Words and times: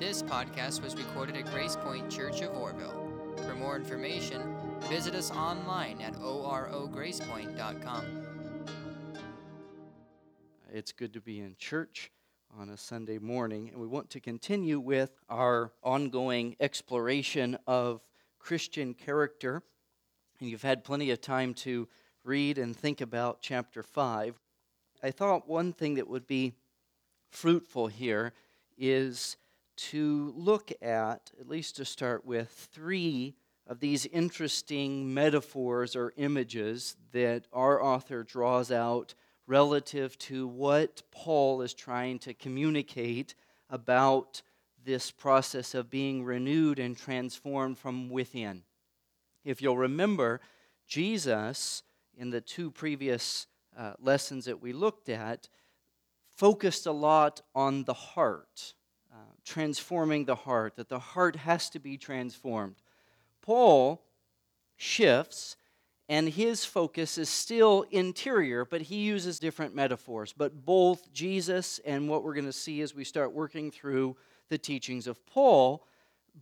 This 0.00 0.22
podcast 0.22 0.82
was 0.82 0.96
recorded 0.96 1.36
at 1.36 1.44
Grace 1.52 1.76
Point 1.76 2.10
Church 2.10 2.40
of 2.40 2.56
Oroville. 2.56 3.36
For 3.44 3.54
more 3.54 3.76
information, 3.76 4.56
visit 4.88 5.14
us 5.14 5.30
online 5.30 6.00
at 6.00 6.14
orogracepoint.com. 6.14 8.04
It's 10.72 10.92
good 10.92 11.12
to 11.12 11.20
be 11.20 11.40
in 11.40 11.54
church 11.58 12.10
on 12.58 12.70
a 12.70 12.78
Sunday 12.78 13.18
morning, 13.18 13.68
and 13.68 13.78
we 13.78 13.86
want 13.86 14.08
to 14.08 14.20
continue 14.20 14.80
with 14.80 15.10
our 15.28 15.74
ongoing 15.82 16.56
exploration 16.60 17.58
of 17.66 18.00
Christian 18.38 18.94
character. 18.94 19.62
And 20.40 20.48
you've 20.48 20.62
had 20.62 20.82
plenty 20.82 21.10
of 21.10 21.20
time 21.20 21.52
to 21.56 21.86
read 22.24 22.56
and 22.56 22.74
think 22.74 23.02
about 23.02 23.42
chapter 23.42 23.82
5. 23.82 24.40
I 25.02 25.10
thought 25.10 25.46
one 25.46 25.74
thing 25.74 25.96
that 25.96 26.08
would 26.08 26.26
be 26.26 26.54
fruitful 27.28 27.88
here 27.88 28.32
is 28.78 29.36
to 29.88 30.32
look 30.36 30.72
at, 30.82 31.30
at 31.40 31.48
least 31.48 31.76
to 31.76 31.84
start 31.84 32.24
with, 32.24 32.50
three 32.72 33.34
of 33.66 33.80
these 33.80 34.06
interesting 34.06 35.14
metaphors 35.14 35.94
or 35.94 36.12
images 36.16 36.96
that 37.12 37.46
our 37.52 37.82
author 37.82 38.22
draws 38.22 38.70
out 38.70 39.14
relative 39.46 40.18
to 40.18 40.46
what 40.46 41.02
Paul 41.10 41.62
is 41.62 41.72
trying 41.72 42.18
to 42.20 42.34
communicate 42.34 43.34
about 43.68 44.42
this 44.84 45.10
process 45.10 45.74
of 45.74 45.90
being 45.90 46.24
renewed 46.24 46.78
and 46.78 46.96
transformed 46.96 47.78
from 47.78 48.10
within. 48.10 48.62
If 49.44 49.62
you'll 49.62 49.78
remember, 49.78 50.40
Jesus, 50.86 51.82
in 52.16 52.30
the 52.30 52.40
two 52.40 52.70
previous 52.70 53.46
uh, 53.76 53.92
lessons 54.00 54.44
that 54.44 54.60
we 54.60 54.72
looked 54.72 55.08
at, 55.08 55.48
focused 56.36 56.86
a 56.86 56.92
lot 56.92 57.40
on 57.54 57.84
the 57.84 57.94
heart, 57.94 58.74
transforming 59.44 60.24
the 60.24 60.34
heart, 60.34 60.76
that 60.76 60.88
the 60.88 60.98
heart 60.98 61.36
has 61.36 61.70
to 61.70 61.78
be 61.78 61.96
transformed. 61.96 62.76
Paul 63.42 64.02
shifts, 64.76 65.56
and 66.08 66.28
his 66.28 66.64
focus 66.64 67.18
is 67.18 67.28
still 67.28 67.84
interior, 67.90 68.64
but 68.64 68.82
he 68.82 68.96
uses 68.96 69.38
different 69.38 69.74
metaphors. 69.74 70.32
But 70.32 70.64
both 70.64 71.12
Jesus 71.12 71.78
and 71.84 72.08
what 72.08 72.24
we're 72.24 72.34
going 72.34 72.46
to 72.46 72.52
see 72.52 72.80
as 72.80 72.94
we 72.94 73.04
start 73.04 73.32
working 73.32 73.70
through 73.70 74.16
the 74.48 74.58
teachings 74.58 75.06
of 75.06 75.24
Paul, 75.26 75.86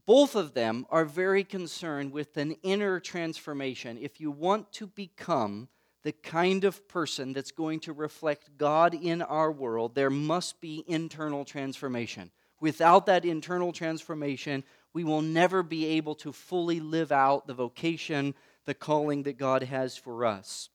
both 0.07 0.35
of 0.35 0.55
them 0.55 0.87
are 0.91 1.05
very 1.05 1.45
concerned 1.45 2.13
with 2.13 2.37
an 2.37 2.53
inner 2.63 3.01
transformation. 3.01 3.99
If 4.01 4.21
you 4.21 4.31
want 4.31 4.73
to 4.73 4.87
become 4.87 5.69
the 6.03 6.13
kind 6.13 6.65
of 6.65 6.87
person 6.89 7.33
that's 7.33 7.51
going 7.51 7.81
to 7.81 7.93
reflect 7.93 8.57
God 8.57 8.95
in 8.95 9.21
our 9.21 9.51
world, 9.51 9.95
there 9.95 10.11
must 10.11 10.61
be 10.61 10.85
internal 10.87 11.45
transformation. 11.45 12.31
Without 12.61 13.07
that 13.07 13.25
internal 13.25 13.73
transformation, 13.73 14.65
we 14.93 15.05
will 15.05 15.23
never 15.23 15.63
be 15.63 15.87
able 15.87 16.15
to 16.17 16.33
fully 16.33 16.81
live 16.81 17.13
out 17.13 17.47
the 17.47 17.55
vocation, 17.55 18.35
the 18.65 18.75
calling 18.75 19.23
that 19.25 19.39
God 19.39 19.63
has 19.63 19.97
for 19.97 20.25
us. 20.25 20.71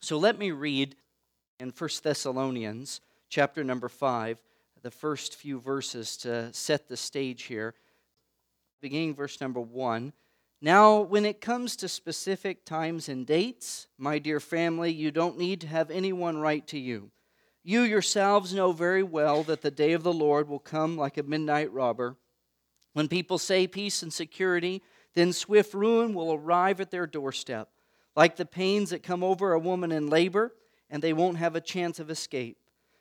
So 0.00 0.18
let 0.18 0.38
me 0.38 0.50
read 0.50 0.96
in 1.58 1.70
1 1.70 1.90
Thessalonians 2.02 3.00
chapter 3.28 3.64
number 3.64 3.88
5, 3.88 4.38
the 4.82 4.90
first 4.90 5.34
few 5.34 5.58
verses 5.58 6.16
to 6.18 6.52
set 6.52 6.88
the 6.88 6.96
stage 6.96 7.44
here. 7.44 7.74
Beginning 8.80 9.14
verse 9.14 9.40
number 9.40 9.60
1. 9.60 10.12
Now, 10.62 11.00
when 11.00 11.24
it 11.24 11.40
comes 11.40 11.76
to 11.76 11.88
specific 11.88 12.64
times 12.64 13.08
and 13.08 13.26
dates, 13.26 13.88
my 13.98 14.18
dear 14.18 14.40
family, 14.40 14.92
you 14.92 15.10
don't 15.10 15.38
need 15.38 15.60
to 15.62 15.66
have 15.66 15.90
anyone 15.90 16.38
write 16.38 16.66
to 16.68 16.78
you. 16.78 17.10
You 17.68 17.82
yourselves 17.82 18.54
know 18.54 18.70
very 18.70 19.02
well 19.02 19.42
that 19.42 19.60
the 19.60 19.72
day 19.72 19.92
of 19.92 20.04
the 20.04 20.12
Lord 20.12 20.48
will 20.48 20.60
come 20.60 20.96
like 20.96 21.18
a 21.18 21.24
midnight 21.24 21.72
robber. 21.72 22.16
When 22.92 23.08
people 23.08 23.38
say 23.38 23.66
peace 23.66 24.04
and 24.04 24.12
security, 24.12 24.84
then 25.14 25.32
swift 25.32 25.74
ruin 25.74 26.14
will 26.14 26.32
arrive 26.32 26.80
at 26.80 26.92
their 26.92 27.08
doorstep, 27.08 27.68
like 28.14 28.36
the 28.36 28.46
pains 28.46 28.90
that 28.90 29.02
come 29.02 29.24
over 29.24 29.52
a 29.52 29.58
woman 29.58 29.90
in 29.90 30.08
labor, 30.08 30.54
and 30.88 31.02
they 31.02 31.12
won't 31.12 31.38
have 31.38 31.56
a 31.56 31.60
chance 31.60 31.98
of 31.98 32.08
escape. 32.08 32.56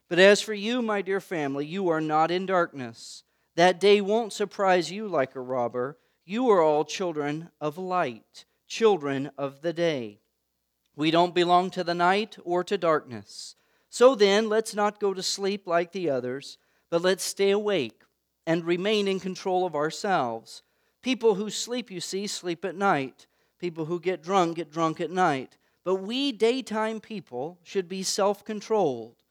But 0.09 0.18
as 0.18 0.42
for 0.42 0.56
you, 0.56 0.81
my 0.81 1.04
dear 1.04 1.22
family, 1.22 1.68
you 1.68 1.88
are 1.90 2.02
not 2.02 2.31
in 2.31 2.48
darkness. 2.48 3.22
That 3.54 3.80
day 3.80 4.02
won't 4.02 4.34
surprise 4.34 4.92
you 4.92 5.08
like 5.08 5.36
a 5.36 5.42
robber. 5.42 6.00
You 6.25 6.50
are 6.50 6.64
all 6.64 6.86
children 6.86 7.52
of 7.62 7.78
light, 7.78 8.46
children 8.68 9.30
of 9.38 9.62
the 9.62 9.74
day. 9.74 10.22
We 10.96 11.12
don't 11.12 11.36
belong 11.36 11.70
to 11.70 11.84
the 11.84 11.94
night 11.94 12.40
or 12.44 12.64
to 12.64 12.80
darkness. 12.80 13.56
So 13.95 14.13
then, 14.13 14.50
let's 14.50 14.75
not 14.75 15.00
go 15.00 15.13
to 15.13 15.23
sleep 15.23 15.66
like 15.66 15.94
the 15.94 16.09
others, 16.09 16.57
but 16.89 17.01
let's 17.01 17.23
stay 17.23 17.51
awake 17.51 18.01
and 18.45 18.66
remain 18.66 19.07
in 19.07 19.22
control 19.22 19.66
of 19.66 19.73
ourselves. 19.73 20.63
People 21.01 21.35
who 21.35 21.50
sleep, 21.50 21.89
you 21.89 22.01
see, 22.01 22.28
sleep 22.28 22.66
at 22.66 22.75
night. 22.75 23.25
People 23.57 23.85
who 23.85 24.01
get 24.01 24.22
drunk, 24.22 24.57
get 24.57 24.69
drunk 24.69 25.00
at 25.00 25.11
night. 25.11 25.56
But 25.85 25.95
we 26.03 26.33
daytime 26.33 27.00
people 27.00 27.57
should 27.63 27.88
be 27.88 28.03
self 28.03 28.44
controlled, 28.44 29.23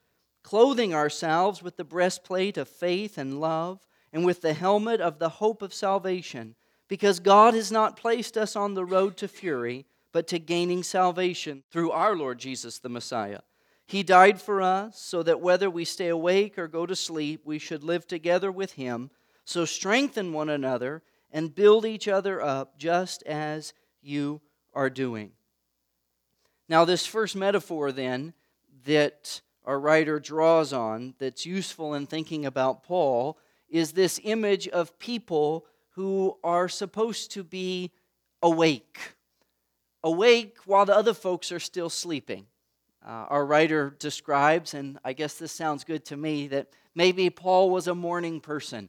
clothing 0.43 0.95
ourselves 0.95 1.63
with 1.63 1.77
the 1.77 1.85
breastplate 1.85 2.57
of 2.57 2.67
faith 2.67 3.19
and 3.19 3.43
love, 3.43 3.87
and 4.15 4.25
with 4.25 4.41
the 4.41 4.55
helmet 4.55 4.99
of 4.99 5.19
the 5.19 5.29
hope 5.29 5.61
of 5.61 5.75
salvation 5.75 6.55
because 6.89 7.21
God 7.21 7.53
has 7.53 7.71
not 7.71 7.99
placed 7.99 8.39
us 8.39 8.57
on 8.57 8.73
the 8.73 8.87
road 8.87 9.19
to 9.19 9.29
fury, 9.29 9.85
but 10.11 10.27
to 10.29 10.39
gaining 10.39 10.83
salvation 10.83 11.65
through 11.71 11.91
our 11.91 12.17
Lord 12.17 12.39
Jesus 12.39 12.79
the 12.79 12.89
Messiah. 12.89 13.41
He 13.87 14.03
died 14.03 14.41
for 14.41 14.63
us 14.63 14.99
so 14.99 15.23
that 15.23 15.41
whether 15.41 15.69
we 15.69 15.85
stay 15.85 16.09
awake 16.09 16.59
or 16.59 16.69
go 16.69 16.87
to 16.87 16.97
sleep, 16.97 17.43
we 17.45 17.59
should 17.59 17.85
live 17.85 18.07
together 18.07 18.51
with 18.51 18.73
Him. 18.73 19.11
So 19.45 19.65
strengthen 19.65 20.33
one 20.33 20.49
another 20.49 21.03
and 21.31 21.55
build 21.55 21.85
each 21.85 22.09
other 22.09 22.41
up 22.41 22.79
just 22.79 23.23
as 23.25 23.75
you 24.01 24.41
are 24.73 24.91
doing. 24.91 25.33
Now, 26.69 26.85
this 26.85 27.05
first 27.05 27.37
metaphor, 27.37 27.93
then, 27.93 28.33
that 28.87 29.43
our 29.65 29.79
writer 29.79 30.19
draws 30.19 30.73
on 30.73 31.15
that's 31.19 31.45
useful 31.45 31.95
in 31.95 32.07
thinking 32.07 32.47
about 32.47 32.85
Paul 32.85 33.39
is 33.69 33.93
this 33.93 34.21
image 34.23 34.69
of 34.69 34.99
people 34.99 35.67
who 35.91 36.39
are 36.43 36.69
supposed 36.69 37.33
to 37.33 37.45
be 37.45 37.91
awake. 38.43 38.99
Awake 40.03 40.59
while 40.67 40.85
the 40.85 40.97
other 40.97 41.15
folks 41.15 41.51
are 41.51 41.61
still 41.61 41.91
sleeping. 41.91 42.47
Uh, 43.05 43.27
our 43.29 43.45
writer 43.45 43.95
describes, 43.99 44.75
and 44.75 44.99
I 45.05 45.13
guess 45.13 45.35
this 45.35 45.53
sounds 45.53 45.85
good 45.85 46.05
to 46.07 46.17
me, 46.17 46.49
that 46.49 46.69
maybe 46.95 47.29
Paul 47.31 47.71
was 47.71 47.87
a 47.87 47.95
morning 47.95 48.41
person. 48.41 48.89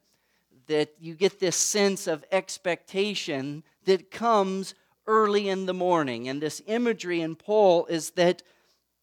That 0.67 0.93
you 0.99 1.13
get 1.13 1.39
this 1.39 1.55
sense 1.55 2.07
of 2.07 2.23
expectation 2.31 3.63
that 3.85 4.09
comes 4.09 4.73
early 5.05 5.49
in 5.49 5.65
the 5.65 5.73
morning. 5.73 6.27
And 6.27 6.41
this 6.41 6.61
imagery 6.65 7.21
in 7.21 7.35
Paul 7.35 7.85
is 7.87 8.11
that 8.11 8.41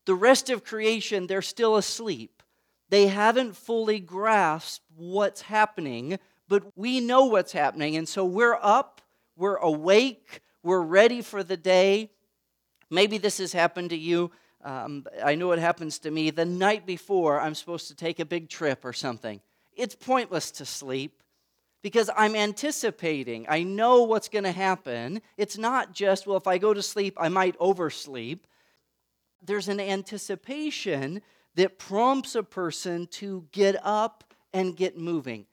the 0.07 0.15
rest 0.15 0.51
of 0.51 0.65
creation, 0.65 1.27
they're 1.27 1.43
still 1.43 1.77
asleep. 1.77 2.43
They 2.89 3.07
haven't 3.07 3.57
fully 3.57 4.01
grasped 4.01 4.85
what's 4.97 5.43
happening 5.43 6.19
but 6.53 6.65
we 6.77 7.01
know 7.01 7.25
what's 7.25 7.53
happening. 7.53 7.97
And 7.97 8.07
so 8.07 8.27
we're 8.27 8.59
up, 8.61 9.01
we're 9.37 9.57
awake, 9.57 10.43
we're 10.63 10.83
ready 10.83 11.23
for 11.23 11.43
the 11.43 11.57
day. 11.57 12.11
Maybe 12.91 13.17
this 13.17 13.39
has 13.39 13.55
happened 13.55 13.89
to 13.89 13.97
you. 13.97 14.31
Um, 14.63 15.07
I 15.23 15.35
know 15.35 15.53
it 15.53 15.59
happens 15.59 15.99
to 16.01 16.11
me. 16.11 16.31
The 16.31 16.45
night 16.45 16.87
before, 16.87 17.41
I'm 17.41 17.55
supposed 17.55 17.89
to 17.89 17.95
take 17.95 18.21
a 18.21 18.25
big 18.25 18.49
trip 18.49 18.85
or 18.85 18.93
something. 18.93 19.41
It's 19.75 19.95
pointless 19.95 20.51
to 20.53 20.65
sleep 20.65 21.23
because 21.83 22.09
I'm 22.17 22.37
anticipating. 22.37 23.47
I 23.49 23.65
know 23.65 24.05
what's 24.05 24.29
going 24.29 24.45
to 24.45 24.53
happen. 24.53 25.21
It's 25.37 25.59
not 25.59 25.93
just, 25.93 26.27
well, 26.27 26.37
if 26.37 26.47
I 26.47 26.59
go 26.59 26.73
to 26.73 26.83
sleep, 26.83 27.15
I 27.19 27.29
might 27.29 27.57
oversleep. 27.59 28.47
There's 29.45 29.69
an 29.69 29.81
anticipation 29.81 31.23
that 31.57 31.79
prompts 31.79 32.37
a 32.37 32.43
person 32.43 33.09
to 33.09 33.47
get 33.51 33.77
up 33.83 34.25
and 34.53 34.77
get 34.77 34.97
moving. 34.97 35.47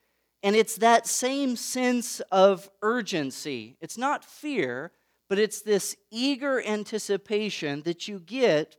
And 0.44 0.56
it's 0.56 0.76
that 0.78 1.08
same 1.08 1.56
sense 1.56 2.20
of 2.32 2.70
urgency. 2.82 3.76
It's 3.82 3.98
not 3.98 4.24
fear, 4.24 4.92
but 5.28 5.40
it's 5.40 5.62
this 5.62 5.96
eager 6.12 6.66
anticipation 6.66 7.82
that 7.84 8.08
you 8.08 8.20
get 8.20 8.78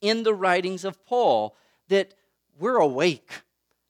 in 0.00 0.22
the 0.22 0.34
writings 0.34 0.84
of 0.84 1.04
Paul 1.04 1.56
that 1.88 2.14
we're 2.58 2.76
awake. 2.76 3.42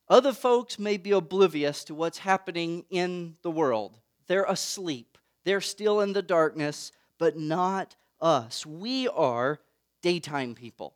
Other 0.08 0.32
folks 0.32 0.78
may 0.78 0.96
be 0.96 1.10
oblivious 1.10 1.84
to 1.84 1.94
what's 1.94 2.18
happening 2.18 2.84
in 2.90 3.36
the 3.42 3.50
world, 3.50 3.98
they're 4.26 4.44
asleep, 4.44 5.18
they're 5.44 5.60
still 5.60 6.00
in 6.00 6.12
the 6.12 6.22
darkness, 6.22 6.92
but 7.18 7.38
not 7.38 7.96
us. 8.20 8.64
We 8.64 9.08
are 9.08 9.60
daytime 10.02 10.54
people. 10.54 10.94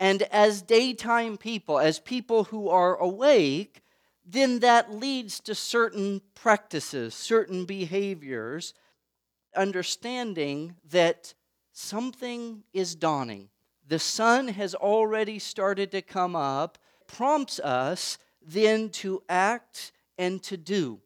And 0.00 0.22
as 0.22 0.62
daytime 0.62 1.36
people, 1.36 1.78
as 1.78 1.98
people 1.98 2.44
who 2.44 2.68
are 2.68 2.96
awake, 2.96 3.82
then 4.24 4.60
that 4.60 4.94
leads 4.94 5.40
to 5.40 5.54
certain 5.54 6.20
practices, 6.34 7.14
certain 7.14 7.64
behaviors, 7.64 8.74
understanding 9.56 10.76
that 10.90 11.34
something 11.72 12.62
is 12.72 12.94
dawning. 12.94 13.48
The 13.88 13.98
sun 13.98 14.48
has 14.48 14.74
already 14.74 15.38
started 15.38 15.90
to 15.92 16.02
come 16.02 16.36
up, 16.36 16.76
prompts 17.06 17.58
us 17.58 18.18
then 18.42 18.90
to 18.90 19.22
act 19.30 19.92
and 20.18 20.42
to 20.42 20.58
do. 20.58 21.00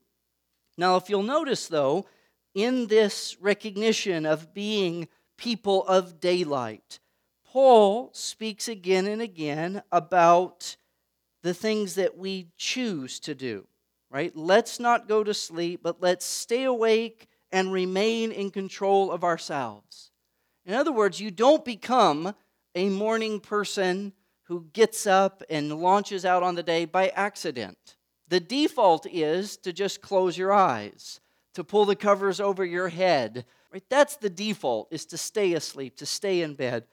Now, 0.76 0.96
if 0.96 1.08
you'll 1.08 1.22
notice, 1.22 1.68
though, 1.68 2.06
in 2.54 2.88
this 2.88 3.36
recognition 3.40 4.26
of 4.26 4.52
being 4.52 5.06
people 5.38 5.86
of 5.86 6.18
daylight, 6.18 6.98
Paul 7.44 8.10
speaks 8.12 8.66
again 8.66 9.06
and 9.06 9.22
again 9.22 9.82
about 9.92 10.76
the 11.42 11.54
things 11.54 11.94
that 11.94 12.16
we 12.16 12.48
choose 12.56 13.20
to 13.20 13.34
do, 13.34 13.66
right? 14.10 14.34
Let's 14.36 14.80
not 14.80 15.06
go 15.06 15.22
to 15.22 15.34
sleep, 15.34 15.80
but 15.84 16.02
let's 16.02 16.26
stay 16.26 16.64
awake 16.64 17.28
and 17.52 17.72
remain 17.72 18.32
in 18.32 18.50
control 18.50 19.12
of 19.12 19.22
ourselves. 19.22 20.10
In 20.64 20.74
other 20.74 20.92
words, 20.92 21.20
you 21.20 21.30
don't 21.30 21.64
become 21.64 22.34
a 22.74 22.88
morning 22.88 23.40
person 23.40 24.12
who 24.44 24.66
gets 24.72 25.06
up 25.06 25.42
and 25.48 25.80
launches 25.80 26.24
out 26.24 26.42
on 26.42 26.54
the 26.54 26.62
day 26.62 26.84
by 26.84 27.08
accident. 27.08 27.96
The 28.28 28.40
default 28.40 29.06
is 29.06 29.56
to 29.58 29.72
just 29.72 30.00
close 30.00 30.36
your 30.36 30.52
eyes, 30.52 31.20
to 31.54 31.64
pull 31.64 31.84
the 31.84 31.96
covers 31.96 32.40
over 32.40 32.64
your 32.64 32.88
head. 32.88 33.44
Right? 33.72 33.84
That's 33.88 34.16
the 34.16 34.30
default, 34.30 34.88
is 34.90 35.06
to 35.06 35.18
stay 35.18 35.54
asleep, 35.54 35.96
to 35.96 36.06
stay 36.06 36.42
in 36.42 36.54
bed. 36.54 36.84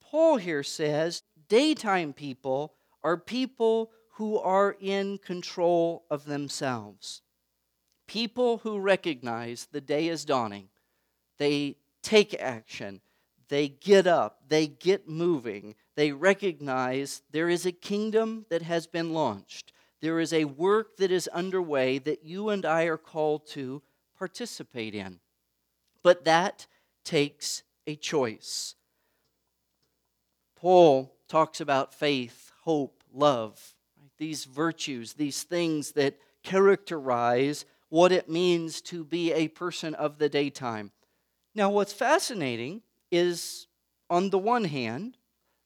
Paul 0.00 0.36
here 0.36 0.62
says 0.62 1.22
daytime 1.48 2.12
people 2.12 2.74
are 3.02 3.16
people 3.16 3.90
who 4.14 4.38
are 4.38 4.76
in 4.80 5.18
control 5.18 6.04
of 6.10 6.24
themselves. 6.24 7.22
People 8.06 8.58
who 8.58 8.78
recognize 8.78 9.68
the 9.72 9.80
day 9.80 10.08
is 10.08 10.24
dawning. 10.24 10.68
They 11.38 11.76
take 12.02 12.34
action. 12.40 13.00
They 13.48 13.68
get 13.68 14.06
up. 14.06 14.40
They 14.48 14.66
get 14.66 15.08
moving. 15.08 15.74
They 15.96 16.12
recognize 16.12 17.22
there 17.30 17.48
is 17.48 17.66
a 17.66 17.72
kingdom 17.72 18.46
that 18.50 18.62
has 18.62 18.86
been 18.86 19.12
launched. 19.12 19.72
There 20.00 20.20
is 20.20 20.32
a 20.32 20.44
work 20.44 20.96
that 20.98 21.10
is 21.10 21.28
underway 21.28 21.98
that 21.98 22.24
you 22.24 22.50
and 22.50 22.66
I 22.66 22.84
are 22.84 22.98
called 22.98 23.46
to 23.48 23.82
participate 24.18 24.94
in. 24.94 25.20
But 26.02 26.24
that 26.24 26.66
takes 27.04 27.62
a 27.86 27.96
choice. 27.96 28.74
Paul 30.56 31.14
talks 31.28 31.60
about 31.60 31.94
faith, 31.94 32.52
hope, 32.62 33.02
love, 33.12 33.74
right? 33.98 34.10
these 34.18 34.44
virtues, 34.44 35.14
these 35.14 35.42
things 35.42 35.92
that 35.92 36.18
characterize 36.42 37.64
what 37.88 38.12
it 38.12 38.28
means 38.28 38.80
to 38.82 39.04
be 39.04 39.32
a 39.32 39.48
person 39.48 39.94
of 39.94 40.18
the 40.18 40.28
daytime. 40.28 40.90
Now, 41.54 41.70
what's 41.70 41.92
fascinating 41.92 42.82
is, 43.14 43.66
on 44.10 44.30
the 44.30 44.38
one 44.38 44.64
hand, 44.64 45.16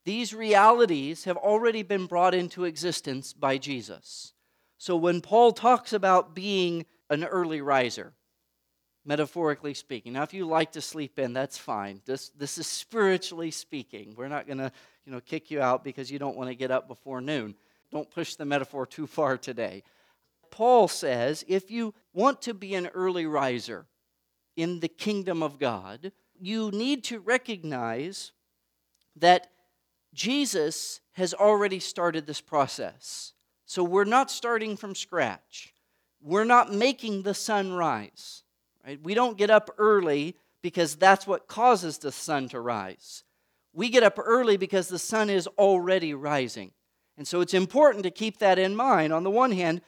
these 0.04 0.32
realities 0.32 1.24
have 1.24 1.36
already 1.36 1.82
been 1.82 2.06
brought 2.06 2.34
into 2.34 2.64
existence 2.64 3.32
by 3.32 3.58
Jesus. 3.58 4.32
So 4.78 4.96
when 4.96 5.20
Paul 5.20 5.52
talks 5.52 5.92
about 5.92 6.34
being 6.34 6.86
an 7.10 7.24
early 7.24 7.60
riser, 7.60 8.14
metaphorically 9.04 9.72
speaking. 9.72 10.12
Now, 10.12 10.22
if 10.22 10.34
you 10.34 10.46
like 10.46 10.72
to 10.72 10.82
sleep 10.82 11.18
in, 11.18 11.32
that's 11.32 11.56
fine. 11.56 12.02
This, 12.04 12.28
this 12.30 12.58
is 12.58 12.66
spiritually 12.66 13.50
speaking. 13.50 14.14
We're 14.16 14.28
not 14.28 14.46
going 14.46 14.58
to 14.58 14.70
you 15.06 15.12
know, 15.12 15.20
kick 15.20 15.50
you 15.50 15.62
out 15.62 15.82
because 15.82 16.10
you 16.10 16.18
don't 16.18 16.36
want 16.36 16.50
to 16.50 16.54
get 16.54 16.70
up 16.70 16.88
before 16.88 17.22
noon. 17.22 17.54
Don't 17.90 18.10
push 18.10 18.34
the 18.34 18.44
metaphor 18.44 18.84
too 18.84 19.06
far 19.06 19.38
today. 19.38 19.82
Paul 20.50 20.88
says 20.88 21.44
if 21.48 21.70
you 21.70 21.94
want 22.12 22.42
to 22.42 22.54
be 22.54 22.74
an 22.74 22.88
early 22.88 23.24
riser 23.24 23.86
in 24.56 24.80
the 24.80 24.88
kingdom 24.88 25.42
of 25.42 25.58
God, 25.58 26.12
you 26.40 26.70
need 26.70 27.04
to 27.04 27.20
recognize 27.20 28.32
that 29.16 29.48
Jesus 30.14 31.00
has 31.12 31.34
already 31.34 31.80
started 31.80 32.26
this 32.26 32.40
process. 32.40 33.32
So 33.66 33.84
we're 33.84 34.04
not 34.04 34.30
starting 34.30 34.76
from 34.76 34.94
scratch. 34.94 35.74
We're 36.22 36.44
not 36.44 36.72
making 36.72 37.22
the 37.22 37.34
sun 37.34 37.72
rise. 37.72 38.42
Right? 38.86 39.00
We 39.02 39.14
don't 39.14 39.36
get 39.36 39.50
up 39.50 39.70
early 39.78 40.36
because 40.62 40.96
that's 40.96 41.26
what 41.26 41.48
causes 41.48 41.98
the 41.98 42.12
sun 42.12 42.48
to 42.50 42.60
rise. 42.60 43.24
We 43.72 43.90
get 43.90 44.02
up 44.02 44.18
early 44.18 44.56
because 44.56 44.88
the 44.88 44.98
sun 44.98 45.30
is 45.30 45.46
already 45.46 46.14
rising. 46.14 46.72
And 47.16 47.26
so 47.26 47.40
it's 47.40 47.54
important 47.54 48.04
to 48.04 48.10
keep 48.10 48.38
that 48.38 48.58
in 48.58 48.74
mind. 48.74 49.12
On 49.12 49.24
the 49.24 49.30
one 49.30 49.52
hand, 49.52 49.82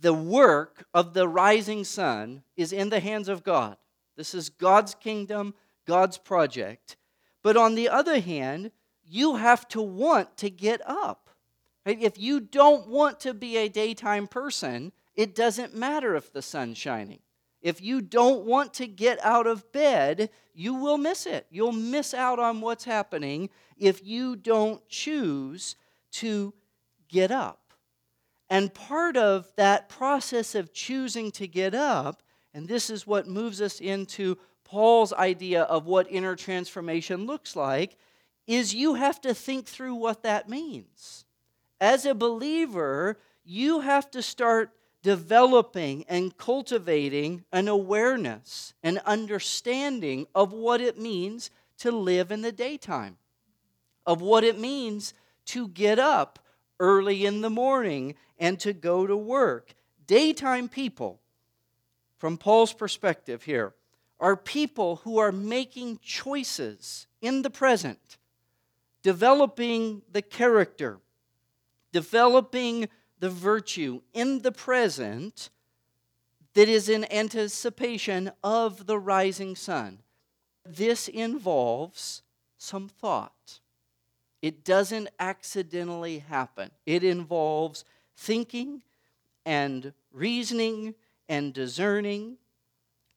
the 0.00 0.14
work 0.14 0.84
of 0.94 1.14
the 1.14 1.26
rising 1.26 1.84
sun 1.84 2.42
is 2.56 2.72
in 2.72 2.90
the 2.90 3.00
hands 3.00 3.28
of 3.28 3.42
God. 3.42 3.76
This 4.16 4.34
is 4.34 4.48
God's 4.48 4.94
kingdom, 4.94 5.54
God's 5.88 6.18
project. 6.18 6.98
But 7.42 7.56
on 7.56 7.74
the 7.74 7.88
other 7.88 8.20
hand, 8.20 8.72
you 9.02 9.36
have 9.36 9.66
to 9.68 9.80
want 9.80 10.36
to 10.36 10.50
get 10.50 10.82
up. 10.86 11.30
Right? 11.86 12.00
If 12.00 12.18
you 12.18 12.40
don't 12.40 12.86
want 12.88 13.20
to 13.20 13.32
be 13.32 13.56
a 13.56 13.70
daytime 13.70 14.26
person, 14.26 14.92
it 15.16 15.34
doesn't 15.34 15.74
matter 15.74 16.14
if 16.14 16.30
the 16.30 16.42
sun's 16.42 16.76
shining. 16.76 17.20
If 17.62 17.80
you 17.80 18.02
don't 18.02 18.44
want 18.44 18.74
to 18.74 18.86
get 18.86 19.18
out 19.24 19.46
of 19.46 19.72
bed, 19.72 20.28
you 20.52 20.74
will 20.74 20.98
miss 20.98 21.24
it. 21.24 21.46
You'll 21.50 21.72
miss 21.72 22.12
out 22.12 22.38
on 22.38 22.60
what's 22.60 22.84
happening 22.84 23.48
if 23.78 24.04
you 24.04 24.36
don't 24.36 24.86
choose 24.90 25.74
to 26.12 26.52
get 27.08 27.30
up. 27.30 27.72
And 28.50 28.74
part 28.74 29.16
of 29.16 29.50
that 29.56 29.88
process 29.88 30.54
of 30.54 30.74
choosing 30.74 31.30
to 31.32 31.48
get 31.48 31.74
up, 31.74 32.22
and 32.52 32.68
this 32.68 32.90
is 32.90 33.06
what 33.06 33.26
moves 33.26 33.62
us 33.62 33.80
into 33.80 34.36
Paul's 34.68 35.14
idea 35.14 35.62
of 35.62 35.86
what 35.86 36.12
inner 36.12 36.36
transformation 36.36 37.24
looks 37.24 37.56
like, 37.56 37.96
is 38.46 38.74
you 38.74 38.94
have 38.94 39.18
to 39.22 39.32
think 39.32 39.66
through 39.66 39.94
what 39.94 40.22
that 40.22 40.48
means. 40.48 41.24
As 41.80 42.04
a 42.04 42.14
believer, 42.14 43.18
you 43.44 43.80
have 43.80 44.10
to 44.10 44.20
start 44.20 44.72
developing 45.02 46.04
and 46.06 46.36
cultivating 46.36 47.44
an 47.50 47.66
awareness, 47.66 48.74
an 48.82 49.00
understanding 49.06 50.26
of 50.34 50.52
what 50.52 50.82
it 50.82 50.98
means 50.98 51.50
to 51.78 51.90
live 51.90 52.30
in 52.30 52.42
the 52.42 52.52
daytime, 52.52 53.16
of 54.04 54.20
what 54.20 54.44
it 54.44 54.58
means 54.58 55.14
to 55.46 55.68
get 55.68 55.98
up 55.98 56.38
early 56.78 57.24
in 57.24 57.40
the 57.40 57.48
morning 57.48 58.14
and 58.38 58.60
to 58.60 58.74
go 58.74 59.06
to 59.06 59.16
work. 59.16 59.74
Daytime 60.06 60.68
people, 60.68 61.20
from 62.18 62.36
Paul's 62.36 62.74
perspective 62.74 63.44
here, 63.44 63.72
are 64.20 64.36
people 64.36 64.96
who 64.96 65.18
are 65.18 65.32
making 65.32 65.98
choices 66.02 67.06
in 67.20 67.42
the 67.42 67.50
present, 67.50 68.18
developing 69.02 70.02
the 70.10 70.22
character, 70.22 70.98
developing 71.92 72.88
the 73.20 73.30
virtue 73.30 74.00
in 74.12 74.42
the 74.42 74.52
present 74.52 75.50
that 76.54 76.68
is 76.68 76.88
in 76.88 77.10
anticipation 77.12 78.30
of 78.42 78.86
the 78.86 78.98
rising 78.98 79.54
sun. 79.54 80.00
This 80.64 81.08
involves 81.08 82.22
some 82.56 82.88
thought. 82.88 83.60
It 84.42 84.64
doesn't 84.64 85.08
accidentally 85.18 86.20
happen. 86.20 86.70
It 86.86 87.02
involves 87.02 87.84
thinking 88.16 88.82
and 89.46 89.92
reasoning 90.12 90.94
and 91.28 91.52
discerning. 91.52 92.36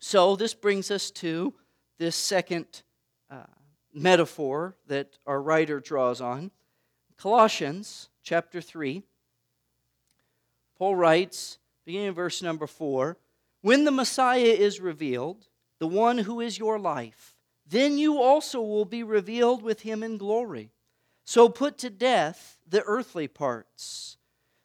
So, 0.04 0.36
this 0.36 0.56
brings 0.56 0.90
us 0.90 1.12
to 1.12 1.54
this 2.00 2.16
second 2.16 2.82
uh, 3.30 3.44
metaphor 3.94 4.76
that 4.88 5.20
our 5.28 5.40
writer 5.40 5.80
draws 5.80 6.20
on. 6.20 6.50
Colossians 7.18 8.10
chapter 8.24 8.62
3, 8.62 9.04
Paul 10.76 10.96
writes, 10.96 11.60
beginning 11.86 12.08
in 12.08 12.14
verse 12.16 12.42
number 12.42 12.66
4 12.66 13.16
When 13.62 13.86
the 13.86 13.92
Messiah 13.92 14.42
is 14.42 14.82
revealed, 14.82 15.46
the 15.78 15.88
one 15.88 16.18
who 16.18 16.42
is 16.42 16.58
your 16.58 16.80
life, 16.80 17.36
then 17.68 18.00
you 18.00 18.20
also 18.20 18.60
will 18.60 18.86
be 18.86 19.04
revealed 19.04 19.62
with 19.62 19.82
him 19.82 20.02
in 20.02 20.18
glory. 20.18 20.72
So 21.26 21.48
put 21.48 21.78
to 21.78 21.92
death 21.92 22.58
the 22.68 22.82
earthly 22.88 23.28
parts. 23.28 24.18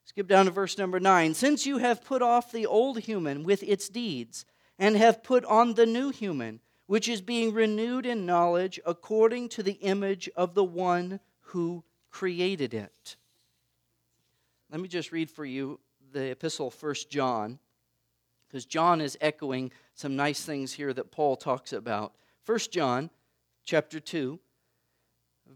Skip 0.06 0.28
down 0.28 0.46
to 0.46 0.50
verse 0.50 0.78
number 0.78 0.98
9. 0.98 1.34
Since 1.34 1.66
you 1.66 1.76
have 1.76 2.02
put 2.02 2.22
off 2.22 2.50
the 2.50 2.64
old 2.64 3.00
human 3.00 3.44
with 3.44 3.62
its 3.62 3.90
deeds, 3.90 4.46
and 4.78 4.96
have 4.96 5.22
put 5.22 5.44
on 5.44 5.74
the 5.74 5.86
new 5.86 6.10
human, 6.10 6.60
which 6.86 7.08
is 7.08 7.20
being 7.20 7.52
renewed 7.52 8.06
in 8.06 8.26
knowledge 8.26 8.78
according 8.84 9.48
to 9.50 9.62
the 9.62 9.72
image 9.72 10.28
of 10.36 10.54
the 10.54 10.64
one 10.64 11.20
who 11.40 11.82
created 12.10 12.74
it. 12.74 13.16
Let 14.70 14.80
me 14.80 14.88
just 14.88 15.12
read 15.12 15.30
for 15.30 15.44
you 15.44 15.80
the 16.12 16.30
epistle 16.30 16.70
First 16.70 17.10
John, 17.10 17.58
because 18.48 18.64
John 18.64 19.00
is 19.00 19.18
echoing 19.20 19.72
some 19.94 20.16
nice 20.16 20.44
things 20.44 20.72
here 20.72 20.92
that 20.92 21.10
Paul 21.10 21.36
talks 21.36 21.72
about. 21.72 22.14
First 22.44 22.72
John 22.72 23.10
chapter 23.64 24.00
2, 24.00 24.38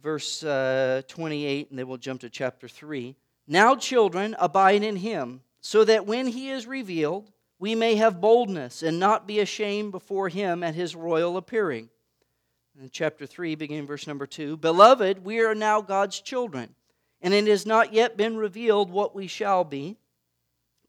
verse 0.02 0.42
uh, 0.42 1.02
28, 1.08 1.70
and 1.70 1.78
then 1.78 1.88
we'll 1.88 1.98
jump 1.98 2.20
to 2.22 2.30
chapter 2.30 2.68
3. 2.68 3.16
Now, 3.46 3.74
children, 3.74 4.36
abide 4.38 4.82
in 4.82 4.96
him, 4.96 5.42
so 5.60 5.84
that 5.84 6.06
when 6.06 6.28
he 6.28 6.50
is 6.50 6.66
revealed, 6.66 7.30
we 7.60 7.74
may 7.74 7.94
have 7.96 8.22
boldness 8.22 8.82
and 8.82 8.98
not 8.98 9.28
be 9.28 9.38
ashamed 9.38 9.92
before 9.92 10.30
him 10.30 10.64
at 10.64 10.74
his 10.74 10.96
royal 10.96 11.36
appearing. 11.36 11.90
In 12.80 12.88
chapter 12.90 13.26
3, 13.26 13.54
beginning 13.54 13.86
verse 13.86 14.06
number 14.06 14.26
2 14.26 14.56
Beloved, 14.56 15.24
we 15.24 15.40
are 15.40 15.54
now 15.54 15.82
God's 15.82 16.20
children, 16.20 16.74
and 17.20 17.34
it 17.34 17.46
has 17.46 17.66
not 17.66 17.92
yet 17.92 18.16
been 18.16 18.38
revealed 18.38 18.90
what 18.90 19.14
we 19.14 19.26
shall 19.26 19.62
be. 19.62 19.98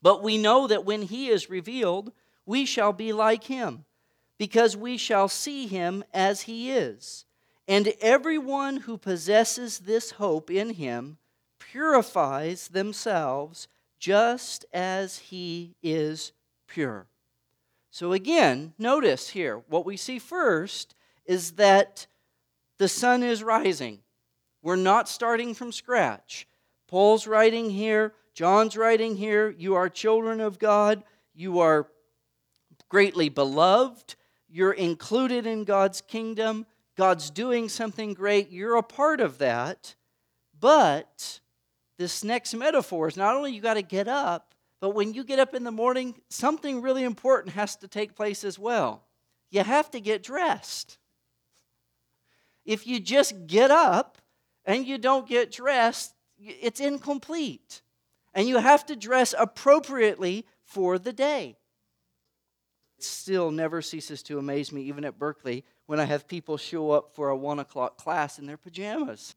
But 0.02 0.24
we 0.24 0.38
know 0.38 0.66
that 0.66 0.86
when 0.86 1.02
he 1.04 1.28
is 1.28 1.50
revealed, 1.50 2.14
we 2.46 2.66
shall 2.66 2.94
be 2.94 3.12
like 3.12 3.44
him, 3.44 3.84
because 4.38 4.78
we 4.78 4.98
shall 4.98 5.28
see 5.28 5.68
him 5.68 6.06
as 6.14 6.44
he 6.44 6.72
is. 6.72 7.26
And 7.68 7.94
everyone 8.00 8.78
who 8.78 8.98
possesses 8.98 9.80
this 9.80 10.12
hope 10.12 10.50
in 10.50 10.72
him 10.72 11.18
purifies 11.60 12.70
themselves 12.70 13.68
just 14.00 14.66
as 14.74 15.20
he 15.20 15.76
is 15.84 16.32
pure. 16.72 17.08
So 17.90 18.14
again, 18.14 18.74
notice 18.80 19.30
here, 19.30 19.62
what 19.68 19.86
we 19.86 19.98
see 19.98 20.18
first 20.18 20.96
is 21.26 21.52
that 21.54 22.08
the 22.78 22.88
sun 22.88 23.22
is 23.22 23.44
rising. 23.44 24.00
We're 24.64 24.78
not 24.78 25.10
starting 25.10 25.54
from 25.54 25.74
scratch. 25.74 26.48
Paul's 26.88 27.28
writing 27.28 27.70
here, 27.70 28.14
John's 28.34 28.78
writing 28.78 29.18
here, 29.18 29.50
you 29.50 29.76
are 29.76 29.90
children 29.90 30.40
of 30.40 30.58
God, 30.58 31.04
you 31.34 31.60
are 31.60 31.88
greatly 32.88 33.28
beloved, 33.28 34.16
you're 34.48 34.72
included 34.72 35.46
in 35.46 35.66
God's 35.66 36.00
kingdom, 36.00 36.66
God's 36.96 37.30
doing 37.30 37.68
something 37.68 38.14
great, 38.14 38.50
you're 38.50 38.78
a 38.78 38.84
part 38.84 39.20
of 39.20 39.38
that. 39.40 39.96
But 40.58 41.42
this 41.98 42.24
next 42.24 42.54
metaphor 42.54 43.10
is 43.10 43.18
not 43.18 43.36
only 43.36 43.52
you 43.52 43.62
got 43.62 43.74
to 43.74 43.82
get 43.82 44.08
up, 44.08 44.51
but 44.82 44.90
when 44.90 45.14
you 45.14 45.24
get 45.24 45.40
up 45.40 45.54
in 45.54 45.64
the 45.64 45.72
morning, 45.72 46.16
something 46.30 46.82
really 46.82 47.04
important 47.04 47.54
has 47.54 47.76
to 47.78 47.88
take 47.88 48.16
place 48.16 48.44
as 48.44 48.58
well. 48.58 49.06
You 49.52 49.64
have 49.64 49.92
to 49.92 50.02
get 50.02 50.24
dressed. 50.24 50.98
If 52.66 52.88
you 52.88 53.00
just 53.00 53.46
get 53.46 53.70
up 53.70 54.18
and 54.66 54.86
you 54.86 54.98
don't 54.98 55.30
get 55.30 55.52
dressed, 55.52 56.16
it's 56.40 56.80
incomplete. 56.80 57.84
And 58.34 58.48
you 58.48 58.58
have 58.58 58.86
to 58.88 58.96
dress 58.96 59.36
appropriately 59.38 60.48
for 60.64 60.98
the 60.98 61.14
day. 61.14 61.58
It 62.98 63.04
still 63.04 63.52
never 63.52 63.84
ceases 63.84 64.24
to 64.24 64.40
amaze 64.40 64.72
me, 64.72 64.82
even 64.84 65.06
at 65.06 65.20
Berkeley, 65.20 65.64
when 65.86 66.00
I 66.00 66.06
have 66.06 66.28
people 66.28 66.58
show 66.58 66.92
up 66.92 67.14
for 67.14 67.30
a 67.30 67.38
one 67.38 67.60
o'clock 67.60 67.98
class 67.98 68.40
in 68.40 68.48
their 68.48 68.58
pajamas. 68.58 69.36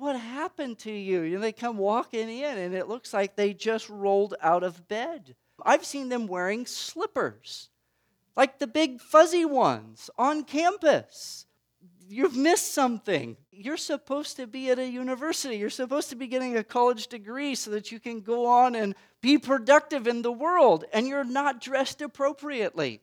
What 0.00 0.18
happened 0.18 0.78
to 0.78 0.90
you? 0.90 1.28
Know, 1.28 1.40
they 1.40 1.52
come 1.52 1.76
walking 1.76 2.30
in 2.30 2.56
and 2.56 2.74
it 2.74 2.88
looks 2.88 3.12
like 3.12 3.36
they 3.36 3.52
just 3.52 3.86
rolled 3.90 4.34
out 4.40 4.62
of 4.62 4.88
bed. 4.88 5.36
I've 5.62 5.84
seen 5.84 6.08
them 6.08 6.26
wearing 6.26 6.64
slippers, 6.64 7.68
like 8.34 8.58
the 8.58 8.66
big 8.66 9.02
fuzzy 9.02 9.44
ones 9.44 10.08
on 10.16 10.44
campus. 10.44 11.44
You've 12.08 12.34
missed 12.34 12.72
something. 12.72 13.36
You're 13.52 13.76
supposed 13.76 14.36
to 14.36 14.46
be 14.46 14.70
at 14.70 14.78
a 14.78 14.88
university. 14.88 15.58
You're 15.58 15.68
supposed 15.68 16.08
to 16.08 16.16
be 16.16 16.28
getting 16.28 16.56
a 16.56 16.64
college 16.64 17.08
degree 17.08 17.54
so 17.54 17.70
that 17.72 17.92
you 17.92 18.00
can 18.00 18.22
go 18.22 18.46
on 18.46 18.74
and 18.74 18.94
be 19.20 19.36
productive 19.36 20.06
in 20.06 20.22
the 20.22 20.32
world, 20.32 20.86
and 20.94 21.06
you're 21.08 21.24
not 21.24 21.60
dressed 21.60 22.00
appropriately. 22.00 23.02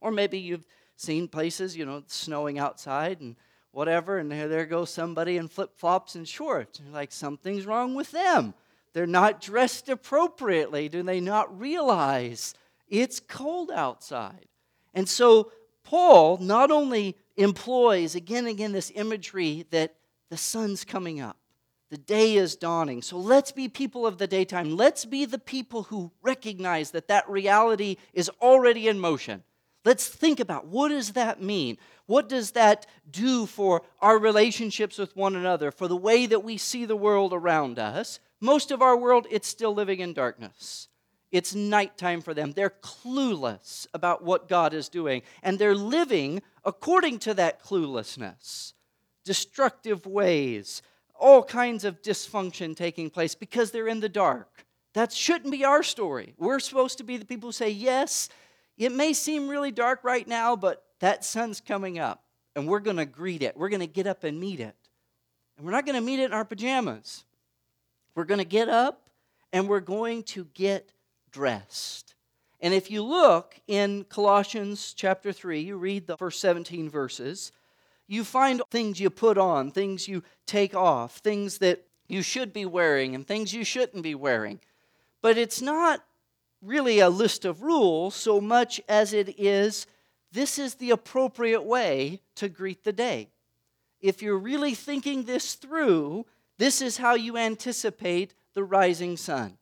Or 0.00 0.10
maybe 0.10 0.40
you've 0.40 0.66
seen 0.96 1.28
places, 1.28 1.76
you 1.76 1.86
know, 1.86 2.02
snowing 2.08 2.58
outside 2.58 3.20
and 3.20 3.36
whatever, 3.74 4.18
and 4.18 4.30
there, 4.30 4.66
goes 4.66 4.90
somebody 4.90 5.36
in 5.36 5.48
flip 5.48 5.70
flops 5.76 6.14
and 6.14 6.26
shorts. 6.26 6.80
Like, 6.92 7.12
something's 7.12 7.66
wrong 7.66 7.94
with 7.94 8.10
them. 8.12 8.54
They're 8.92 9.06
not 9.06 9.40
dressed 9.40 9.88
appropriately. 9.88 10.88
Do 10.88 11.02
they 11.02 11.20
not 11.20 11.58
realize 11.58 12.54
it's 12.88 13.18
cold 13.20 13.70
outside? 13.70 14.46
And 14.94 15.08
so, 15.08 15.50
Paul 15.82 16.38
not 16.38 16.70
only 16.70 17.16
employs 17.36 18.14
again 18.14 18.46
and 18.46 18.54
again 18.54 18.72
this 18.72 18.92
imagery 18.94 19.66
that 19.70 19.96
the 20.30 20.36
sun's 20.36 20.84
coming 20.84 21.20
up, 21.20 21.36
the 21.90 21.98
day 21.98 22.36
is 22.36 22.56
dawning. 22.56 23.02
So 23.02 23.18
let's 23.18 23.52
be 23.52 23.68
people 23.68 24.06
of 24.06 24.18
the 24.18 24.26
daytime. 24.26 24.76
Let's 24.76 25.04
be 25.04 25.24
the 25.26 25.38
people 25.38 25.84
who 25.84 26.10
recognize 26.22 26.92
that 26.92 27.08
that 27.08 27.28
reality 27.28 27.96
is 28.12 28.30
already 28.40 28.88
in 28.88 28.98
motion. 28.98 29.42
Let's 29.84 30.08
think 30.08 30.40
about 30.40 30.66
what 30.66 30.88
does 30.88 31.12
that 31.12 31.42
mean? 31.42 31.76
What 32.06 32.28
does 32.28 32.52
that 32.52 32.86
do 33.10 33.46
for 33.46 33.82
our 34.00 34.18
relationships 34.18 34.98
with 34.98 35.16
one 35.16 35.36
another, 35.36 35.70
for 35.70 35.88
the 35.88 35.96
way 35.96 36.26
that 36.26 36.44
we 36.44 36.56
see 36.56 36.84
the 36.84 36.96
world 36.96 37.32
around 37.32 37.78
us? 37.78 38.18
Most 38.40 38.70
of 38.70 38.82
our 38.82 38.96
world, 38.96 39.26
it's 39.30 39.48
still 39.48 39.74
living 39.74 40.00
in 40.00 40.12
darkness. 40.12 40.88
It's 41.30 41.54
nighttime 41.54 42.20
for 42.20 42.32
them. 42.32 42.52
They're 42.52 42.70
clueless 42.70 43.86
about 43.92 44.22
what 44.22 44.48
God 44.48 44.72
is 44.72 44.88
doing, 44.88 45.22
and 45.42 45.58
they're 45.58 45.74
living 45.74 46.42
according 46.64 47.18
to 47.20 47.34
that 47.34 47.62
cluelessness. 47.62 48.72
Destructive 49.24 50.06
ways, 50.06 50.80
all 51.14 51.42
kinds 51.42 51.84
of 51.84 52.02
dysfunction 52.02 52.76
taking 52.76 53.10
place 53.10 53.34
because 53.34 53.70
they're 53.70 53.88
in 53.88 54.00
the 54.00 54.08
dark. 54.08 54.64
That 54.92 55.12
shouldn't 55.12 55.50
be 55.50 55.64
our 55.64 55.82
story. 55.82 56.34
We're 56.38 56.60
supposed 56.60 56.98
to 56.98 57.04
be 57.04 57.16
the 57.16 57.24
people 57.24 57.48
who 57.48 57.52
say, 57.52 57.70
Yes, 57.70 58.28
it 58.76 58.92
may 58.92 59.12
seem 59.12 59.48
really 59.48 59.70
dark 59.70 60.00
right 60.02 60.26
now, 60.26 60.56
but 60.56 60.84
that 61.00 61.24
sun's 61.24 61.60
coming 61.60 61.98
up, 61.98 62.24
and 62.56 62.66
we're 62.66 62.80
going 62.80 62.96
to 62.96 63.06
greet 63.06 63.42
it. 63.42 63.56
We're 63.56 63.68
going 63.68 63.80
to 63.80 63.86
get 63.86 64.06
up 64.06 64.24
and 64.24 64.38
meet 64.40 64.60
it. 64.60 64.74
And 65.56 65.64
we're 65.64 65.72
not 65.72 65.86
going 65.86 65.96
to 65.96 66.00
meet 66.00 66.20
it 66.20 66.26
in 66.26 66.32
our 66.32 66.44
pajamas. 66.44 67.24
We're 68.14 68.24
going 68.24 68.38
to 68.38 68.44
get 68.44 68.68
up 68.68 69.08
and 69.52 69.68
we're 69.68 69.80
going 69.80 70.24
to 70.24 70.46
get 70.54 70.90
dressed. 71.30 72.14
And 72.60 72.72
if 72.72 72.90
you 72.90 73.02
look 73.02 73.56
in 73.66 74.04
Colossians 74.04 74.94
chapter 74.94 75.32
3, 75.32 75.60
you 75.60 75.76
read 75.76 76.06
the 76.06 76.16
first 76.16 76.40
17 76.40 76.88
verses, 76.88 77.52
you 78.06 78.24
find 78.24 78.62
things 78.70 79.00
you 79.00 79.10
put 79.10 79.38
on, 79.38 79.70
things 79.70 80.08
you 80.08 80.22
take 80.46 80.74
off, 80.74 81.18
things 81.18 81.58
that 81.58 81.84
you 82.08 82.22
should 82.22 82.52
be 82.52 82.66
wearing, 82.66 83.14
and 83.14 83.26
things 83.26 83.54
you 83.54 83.64
shouldn't 83.64 84.02
be 84.02 84.14
wearing. 84.14 84.60
But 85.22 85.38
it's 85.38 85.62
not 85.62 86.04
really 86.64 87.00
a 87.00 87.10
list 87.10 87.44
of 87.44 87.62
rules 87.62 88.14
so 88.14 88.40
much 88.40 88.80
as 88.88 89.12
it 89.12 89.38
is 89.38 89.86
this 90.34 90.58
is 90.58 90.74
the 90.74 90.90
appropriate 90.90 91.62
way 91.62 92.20
to 92.34 92.48
greet 92.48 92.82
the 92.82 92.92
day. 92.92 93.28
If 94.00 94.20
you're 94.20 94.36
really 94.36 94.74
thinking 94.74 95.22
this 95.22 95.54
through, 95.54 96.26
this 96.58 96.82
is 96.82 96.96
how 96.96 97.14
you 97.14 97.36
anticipate 97.36 98.34
the 98.52 98.64
rising 98.64 99.16
sun. 99.16 99.56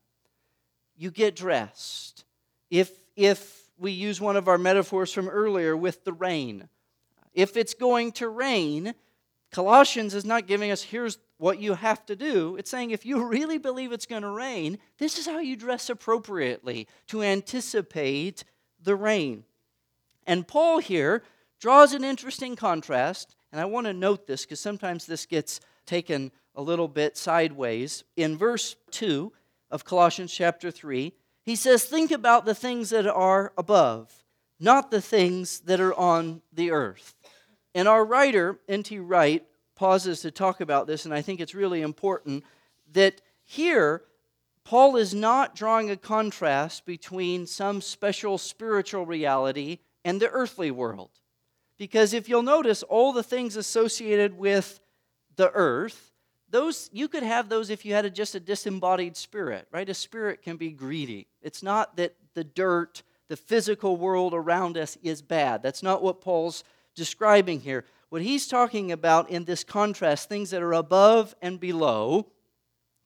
You 0.97 1.11
get 1.11 1.37
dressed. 1.37 2.25
If, 2.71 2.90
if 3.16 3.68
we 3.76 3.92
use 3.92 4.18
one 4.18 4.37
of 4.37 4.49
our 4.49 4.56
metaphors 4.56 5.12
from 5.12 5.28
earlier 5.28 5.76
with 5.76 6.04
the 6.04 6.14
rain, 6.14 6.71
if 7.35 7.59
it's 7.59 7.75
going 7.75 8.12
to 8.12 8.30
rain, 8.30 8.94
Colossians 9.50 10.14
is 10.14 10.25
not 10.25 10.47
giving 10.47 10.71
us 10.71 10.82
here's 10.82 11.18
what 11.43 11.59
you 11.59 11.75
have 11.75 12.07
to 12.07 12.15
do. 12.15 12.55
It's 12.55 12.71
saying 12.71 12.93
if 12.93 13.05
you 13.05 13.27
really 13.27 13.59
believe 13.59 13.91
it's 13.91 14.07
going 14.07 14.23
to 14.23 14.31
rain, 14.31 14.79
this 14.99 15.19
is 15.19 15.27
how 15.27 15.41
you 15.41 15.57
dress 15.57 15.91
appropriately 15.91 16.87
to 17.09 17.21
anticipate 17.21 18.45
the 18.81 18.95
rain. 18.95 19.43
And 20.25 20.47
Paul 20.47 20.79
here 20.79 21.25
draws 21.59 21.95
an 21.95 22.05
interesting 22.05 22.55
contrast, 22.55 23.35
and 23.51 23.61
I 23.61 23.65
want 23.65 23.89
to 23.89 23.93
note 23.93 24.29
this 24.29 24.45
because 24.45 24.61
sometimes 24.61 25.05
this 25.05 25.27
gets 25.27 25.59
taken 25.85 26.31
a 26.55 26.63
little 26.63 26.87
bit 26.87 27.17
sideways. 27.17 28.05
In 28.15 28.39
verse 28.39 28.77
2 28.93 29.33
of 29.69 29.85
Colossians 29.85 30.33
chapter 30.33 30.71
3, 30.71 31.13
he 31.43 31.57
says, 31.57 31.85
Think 31.85 32.13
about 32.13 32.45
the 32.45 32.55
things 32.55 32.91
that 32.91 33.09
are 33.09 33.53
above, 33.59 34.13
not 34.61 34.93
the 34.93 35.03
things 35.03 35.59
that 35.63 35.81
are 35.81 35.95
on 35.95 36.41
the 36.53 36.71
earth. 36.71 37.17
And 37.75 37.89
our 37.89 38.05
writer, 38.05 38.61
N.T. 38.69 39.01
Wright, 39.01 39.45
pauses 39.75 40.21
to 40.21 40.31
talk 40.31 40.61
about 40.61 40.87
this, 40.87 41.05
and 41.05 41.14
I 41.14 41.23
think 41.23 41.41
it's 41.41 41.55
really 41.55 41.83
important 41.83 42.45
that 42.93 43.21
here, 43.45 44.02
Paul 44.64 44.97
is 44.97 45.14
not 45.14 45.55
drawing 45.55 45.91
a 45.91 45.97
contrast 45.97 46.87
between 46.87 47.47
some 47.47 47.81
special 47.81 48.38
spiritual 48.38 49.07
reality 49.07 49.79
and 50.05 50.21
the 50.21 50.31
earthly 50.31 50.71
world. 50.71 51.11
Because 51.79 52.14
if 52.14 52.29
you'll 52.29 52.43
notice, 52.43 52.83
all 52.85 53.12
the 53.12 53.23
things 53.23 53.57
associated 53.57 54.38
with 54.38 54.81
the 55.37 55.50
earth, 55.52 56.12
those 56.49 56.91
you 56.93 57.09
could 57.09 57.23
have 57.23 57.49
those 57.49 57.71
if 57.71 57.85
you 57.85 57.95
had 57.95 58.05
a, 58.05 58.11
just 58.11 58.35
a 58.35 58.41
disembodied 58.41 59.17
spirit, 59.17 59.67
right? 59.73 59.88
A 59.88 59.95
spirit 59.95 60.43
can 60.43 60.57
be 60.57 60.71
greedy. 60.71 61.26
It's 61.41 61.62
not 61.62 61.97
that 61.97 62.14
the 62.35 62.45
dirt, 62.45 63.02
the 63.29 63.37
physical 63.37 63.97
world 63.97 64.35
around 64.35 64.76
us 64.76 64.97
is 65.02 65.23
bad. 65.23 65.62
That's 65.62 65.83
not 65.83 66.02
what 66.02 66.21
Paul's 66.21 66.62
describing 66.95 67.61
here. 67.61 67.85
What 68.12 68.21
he's 68.21 68.47
talking 68.47 68.92
about 68.92 69.31
in 69.31 69.47
this 69.47 69.64
contrast, 69.64 70.28
things 70.28 70.50
that 70.50 70.61
are 70.61 70.75
above 70.75 71.35
and 71.40 71.59
below, 71.59 72.26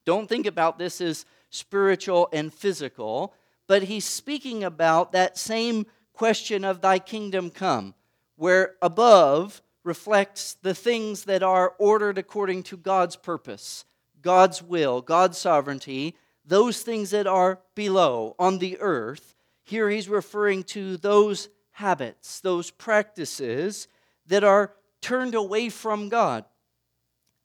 don't 0.05 0.29
think 0.29 0.47
about 0.47 0.81
this 0.81 1.01
as 1.01 1.25
spiritual 1.49 2.29
and 2.33 2.53
physical, 2.53 3.33
but 3.69 3.85
he's 3.85 4.05
speaking 4.05 4.65
about 4.65 5.13
that 5.13 5.39
same 5.39 5.87
question 6.13 6.65
of 6.65 6.81
thy 6.81 6.99
kingdom 6.99 7.51
come, 7.51 7.95
where 8.35 8.75
above 8.83 9.63
reflects 9.85 10.55
the 10.63 10.75
things 10.75 11.23
that 11.27 11.45
are 11.45 11.77
ordered 11.79 12.19
according 12.19 12.65
to 12.65 12.77
God's 12.77 13.15
purpose, 13.15 13.85
God's 14.23 14.61
will, 14.61 15.03
God's 15.03 15.39
sovereignty, 15.39 16.17
those 16.45 16.83
things 16.83 17.11
that 17.11 17.29
are 17.29 17.61
below 17.77 18.35
on 18.41 18.59
the 18.59 18.77
earth. 18.81 19.37
Here 19.63 19.89
he's 19.89 20.09
referring 20.09 20.65
to 20.65 20.97
those 20.97 21.49
habits, 21.71 22.41
those 22.41 22.73
practices 22.73 23.87
that 24.27 24.43
are 24.43 24.73
turned 25.07 25.37
away 25.37 25.69
from 25.69 26.09
God, 26.09 26.45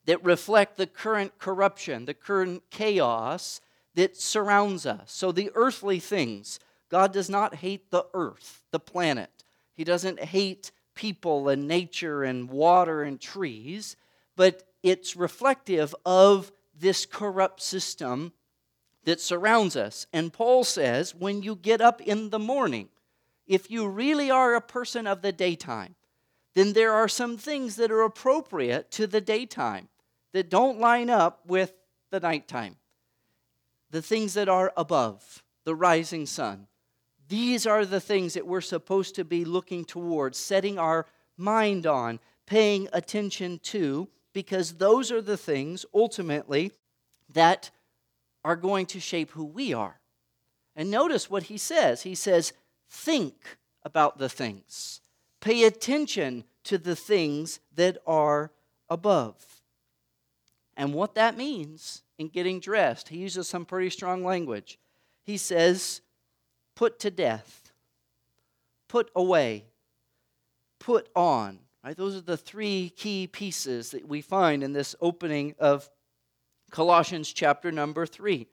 that 0.06 0.24
reflect 0.24 0.78
the 0.78 0.88
current 0.88 1.38
corruption, 1.38 2.06
the 2.06 2.14
current 2.16 2.64
chaos 2.72 3.62
that 3.94 4.18
surrounds 4.18 4.88
us. 4.88 5.12
So 5.12 5.32
the 5.32 5.52
earthly 5.54 6.00
things, 6.00 6.60
God 6.90 7.14
does 7.14 7.30
not 7.30 7.54
hate 7.54 7.92
the 7.92 8.08
earth, 8.16 8.64
the 8.72 8.80
planet. 8.80 9.30
He 9.76 9.84
doesn't 9.84 10.20
hate 10.20 10.72
people 10.96 11.50
and 11.50 11.68
nature 11.68 12.24
and 12.24 12.50
water 12.50 13.04
and 13.04 13.22
trees, 13.22 13.96
but 14.36 14.64
it's 14.82 15.16
reflective 15.16 15.94
of 16.04 16.52
this 16.76 17.06
corrupt 17.06 17.62
system 17.62 18.34
that 19.04 19.22
surrounds 19.22 19.76
us. 19.76 20.08
And 20.12 20.34
Paul 20.34 20.64
says, 20.64 21.14
when 21.14 21.44
you 21.44 21.56
get 21.56 21.80
up 21.80 22.02
in 22.02 22.32
the 22.32 22.40
morning, 22.40 22.90
if 23.46 23.70
you 23.70 23.88
really 23.88 24.32
are 24.32 24.56
a 24.56 24.62
person 24.62 25.06
of 25.06 25.22
the 25.22 25.32
daytime, 25.32 25.94
then 26.54 26.74
there 26.74 26.92
are 26.92 27.08
some 27.08 27.38
things 27.38 27.76
that 27.78 27.92
are 27.92 28.02
appropriate 28.02 28.92
to 28.92 29.08
the 29.08 29.22
daytime 29.22 29.88
that 30.34 30.50
don't 30.50 30.80
line 30.80 31.10
up 31.10 31.42
with 31.48 31.74
the 32.10 32.20
nighttime. 32.20 32.78
The 33.90 34.02
things 34.02 34.34
that 34.34 34.50
are 34.50 34.72
above, 34.78 35.44
the 35.66 35.76
rising 35.76 36.26
sun. 36.26 36.68
These 37.28 37.66
are 37.66 37.86
the 37.86 38.02
things 38.02 38.34
that 38.34 38.46
we're 38.46 38.62
supposed 38.62 39.16
to 39.16 39.24
be 39.24 39.46
looking 39.46 39.86
towards, 39.86 40.38
setting 40.38 40.78
our 40.78 41.06
mind 41.38 41.86
on, 41.86 42.20
paying 42.46 42.90
attention 42.92 43.60
to, 43.64 44.10
because 44.34 44.74
those 44.74 45.12
are 45.12 45.22
the 45.22 45.38
things 45.38 45.86
ultimately 45.94 46.72
that 47.34 47.72
are 48.44 48.56
going 48.56 48.86
to 48.88 49.00
shape 49.00 49.32
who 49.32 49.46
we 49.46 49.74
are. 49.74 50.00
And 50.76 50.90
notice 50.90 51.30
what 51.30 51.44
he 51.44 51.58
says. 51.58 52.04
He 52.04 52.16
says, 52.16 52.54
Think 52.90 53.58
about 53.84 54.18
the 54.18 54.30
things, 54.30 55.02
pay 55.42 55.66
attention 55.66 56.46
to 56.64 56.78
the 56.78 56.96
things 56.96 57.60
that 57.76 57.98
are 58.08 58.52
above. 58.90 59.36
And 60.78 60.94
what 60.94 61.16
that 61.16 61.36
means 61.36 62.04
in 62.18 62.30
getting 62.30 62.60
dressed, 62.60 63.10
he 63.10 63.18
uses 63.18 63.48
some 63.48 63.66
pretty 63.66 63.90
strong 63.90 64.24
language. 64.24 64.80
He 65.24 65.38
says, 65.38 66.02
Put 66.76 67.00
to 67.00 67.12
death, 67.12 67.74
put 68.88 69.12
away, 69.16 69.66
put 70.80 71.10
on. 71.16 71.60
Right? 71.84 71.98
Those 71.98 72.16
are 72.16 72.22
the 72.22 72.38
three 72.38 72.94
key 72.96 73.28
pieces 73.28 73.92
that 73.92 74.08
we 74.08 74.22
find 74.22 74.64
in 74.64 74.72
this 74.72 74.96
opening 75.02 75.56
of 75.60 75.90
Colossians 76.70 77.34
chapter 77.34 77.72
number 77.72 78.06
3. 78.06 78.48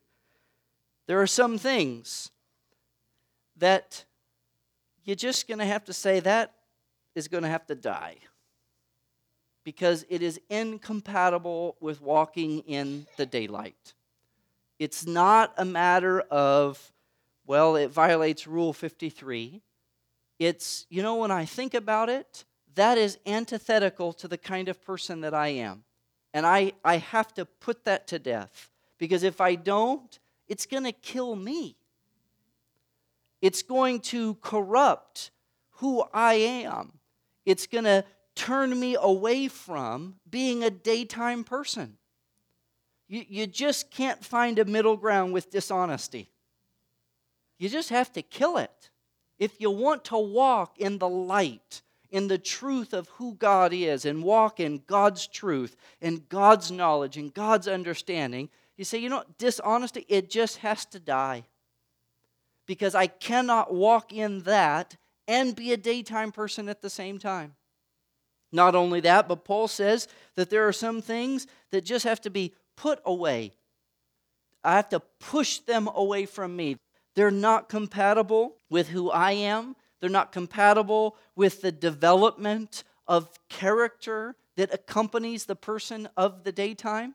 There 1.06 1.20
are 1.20 1.26
some 1.26 1.58
things 1.58 2.30
that 3.56 4.04
you're 5.04 5.16
just 5.16 5.46
going 5.46 5.58
to 5.58 5.64
have 5.64 5.84
to 5.84 5.92
say 5.92 6.20
that 6.20 6.54
is 7.18 7.28
going 7.28 7.42
to 7.42 7.48
have 7.48 7.66
to 7.66 7.74
die 7.74 8.16
because 9.64 10.06
it 10.08 10.22
is 10.22 10.40
incompatible 10.48 11.76
with 11.80 12.00
walking 12.00 12.60
in 12.60 13.06
the 13.18 13.26
daylight. 13.26 13.92
It's 14.78 15.04
not 15.04 15.52
a 15.58 15.64
matter 15.64 16.20
of, 16.20 16.92
well, 17.46 17.76
it 17.76 17.90
violates 17.90 18.46
Rule 18.46 18.72
53. 18.72 19.60
It's, 20.38 20.86
you 20.88 21.02
know, 21.02 21.16
when 21.16 21.30
I 21.30 21.44
think 21.44 21.74
about 21.74 22.08
it, 22.08 22.44
that 22.76 22.96
is 22.96 23.18
antithetical 23.26 24.12
to 24.14 24.28
the 24.28 24.38
kind 24.38 24.68
of 24.68 24.80
person 24.82 25.20
that 25.22 25.34
I 25.34 25.48
am. 25.48 25.82
And 26.32 26.46
I, 26.46 26.72
I 26.84 26.98
have 26.98 27.34
to 27.34 27.44
put 27.44 27.84
that 27.84 28.06
to 28.08 28.18
death 28.18 28.70
because 28.96 29.22
if 29.22 29.40
I 29.40 29.56
don't, 29.56 30.18
it's 30.46 30.66
going 30.66 30.84
to 30.84 30.92
kill 30.92 31.34
me. 31.34 31.76
It's 33.42 33.62
going 33.62 34.00
to 34.00 34.34
corrupt 34.36 35.30
who 35.72 36.04
I 36.12 36.34
am. 36.34 36.97
It's 37.48 37.66
going 37.66 37.84
to 37.84 38.04
turn 38.34 38.78
me 38.78 38.94
away 39.00 39.48
from 39.48 40.16
being 40.28 40.62
a 40.62 40.68
daytime 40.68 41.44
person. 41.44 41.96
You, 43.08 43.24
you 43.26 43.46
just 43.46 43.90
can't 43.90 44.22
find 44.22 44.58
a 44.58 44.66
middle 44.66 44.98
ground 44.98 45.32
with 45.32 45.50
dishonesty. 45.50 46.30
You 47.58 47.70
just 47.70 47.88
have 47.88 48.12
to 48.12 48.20
kill 48.22 48.58
it. 48.58 48.90
If 49.38 49.62
you 49.62 49.70
want 49.70 50.04
to 50.06 50.18
walk 50.18 50.78
in 50.78 50.98
the 50.98 51.08
light, 51.08 51.80
in 52.10 52.28
the 52.28 52.36
truth 52.36 52.92
of 52.92 53.08
who 53.08 53.32
God 53.32 53.72
is 53.72 54.04
and 54.04 54.22
walk 54.22 54.60
in 54.60 54.82
God's 54.86 55.26
truth 55.26 55.74
and 56.02 56.28
God's 56.28 56.70
knowledge 56.70 57.16
and 57.16 57.32
God's 57.32 57.66
understanding, 57.66 58.50
you 58.76 58.84
say, 58.84 58.98
you 58.98 59.08
know, 59.08 59.24
dishonesty, 59.38 60.04
it 60.06 60.28
just 60.28 60.58
has 60.58 60.84
to 60.86 61.00
die. 61.00 61.44
Because 62.66 62.94
I 62.94 63.06
cannot 63.06 63.72
walk 63.72 64.12
in 64.12 64.40
that 64.40 64.98
and 65.28 65.54
be 65.54 65.72
a 65.72 65.76
daytime 65.76 66.32
person 66.32 66.68
at 66.68 66.82
the 66.82 66.90
same 66.90 67.18
time. 67.18 67.54
Not 68.50 68.74
only 68.74 69.00
that, 69.00 69.28
but 69.28 69.44
Paul 69.44 69.68
says 69.68 70.08
that 70.34 70.50
there 70.50 70.66
are 70.66 70.72
some 70.72 71.00
things 71.00 71.46
that 71.70 71.84
just 71.84 72.04
have 72.04 72.20
to 72.22 72.30
be 72.30 72.54
put 72.76 72.98
away. 73.04 73.52
I 74.64 74.74
have 74.74 74.88
to 74.88 75.00
push 75.20 75.58
them 75.58 75.88
away 75.94 76.26
from 76.26 76.56
me. 76.56 76.78
They're 77.14 77.30
not 77.30 77.68
compatible 77.68 78.56
with 78.70 78.88
who 78.88 79.10
I 79.10 79.32
am 79.32 79.76
they're 80.00 80.10
not 80.10 80.32
compatible 80.32 81.16
with 81.34 81.60
the 81.60 81.72
development 81.72 82.84
of 83.06 83.30
character 83.48 84.36
that 84.56 84.72
accompanies 84.72 85.46
the 85.46 85.56
person 85.56 86.08
of 86.16 86.44
the 86.44 86.52
daytime. 86.52 87.14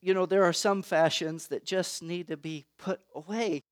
You 0.00 0.14
know, 0.14 0.26
there 0.26 0.44
are 0.44 0.52
some 0.52 0.82
fashions 0.82 1.48
that 1.48 1.64
just 1.64 2.02
need 2.02 2.28
to 2.28 2.36
be 2.36 2.66
put 2.78 3.00
away. 3.14 3.62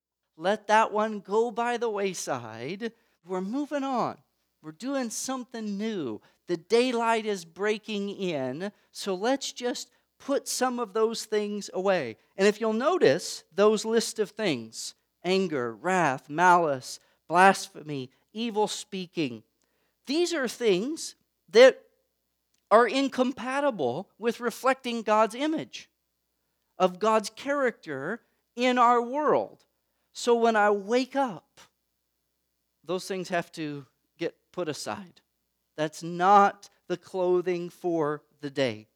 Let 0.40 0.68
that 0.68 0.90
one 0.90 1.20
go 1.20 1.50
by 1.50 1.76
the 1.76 1.90
wayside. 1.90 2.92
We're 3.26 3.42
moving 3.42 3.84
on. 3.84 4.16
We're 4.62 4.72
doing 4.72 5.10
something 5.10 5.76
new. 5.76 6.22
The 6.46 6.56
daylight 6.56 7.26
is 7.26 7.44
breaking 7.44 8.08
in, 8.08 8.72
so 8.90 9.14
let's 9.14 9.52
just 9.52 9.90
put 10.18 10.48
some 10.48 10.78
of 10.78 10.94
those 10.94 11.26
things 11.26 11.68
away. 11.74 12.16
And 12.38 12.48
if 12.48 12.58
you'll 12.58 12.72
notice 12.72 13.44
those 13.54 13.84
list 13.84 14.18
of 14.18 14.30
things 14.30 14.94
anger, 15.22 15.74
wrath, 15.74 16.30
malice, 16.30 17.00
blasphemy, 17.28 18.08
evil 18.32 18.66
speaking. 18.66 19.42
These 20.06 20.32
are 20.32 20.48
things 20.48 21.16
that 21.50 21.82
are 22.70 22.88
incompatible 22.88 24.08
with 24.18 24.40
reflecting 24.40 25.02
God's 25.02 25.34
image, 25.34 25.90
of 26.78 26.98
God's 26.98 27.28
character 27.28 28.22
in 28.56 28.78
our 28.78 29.02
world. 29.02 29.66
So 30.12 30.34
when 30.34 30.56
I 30.56 30.70
wake 30.70 31.16
up, 31.16 31.60
those 32.84 33.06
things 33.06 33.28
have 33.28 33.52
to 33.52 33.86
get 34.18 34.34
put 34.52 34.68
aside. 34.68 35.20
That's 35.76 36.02
not 36.02 36.68
the 36.88 36.96
clothing 36.96 37.70
for 37.70 38.22
the 38.40 38.50
day. 38.50 38.88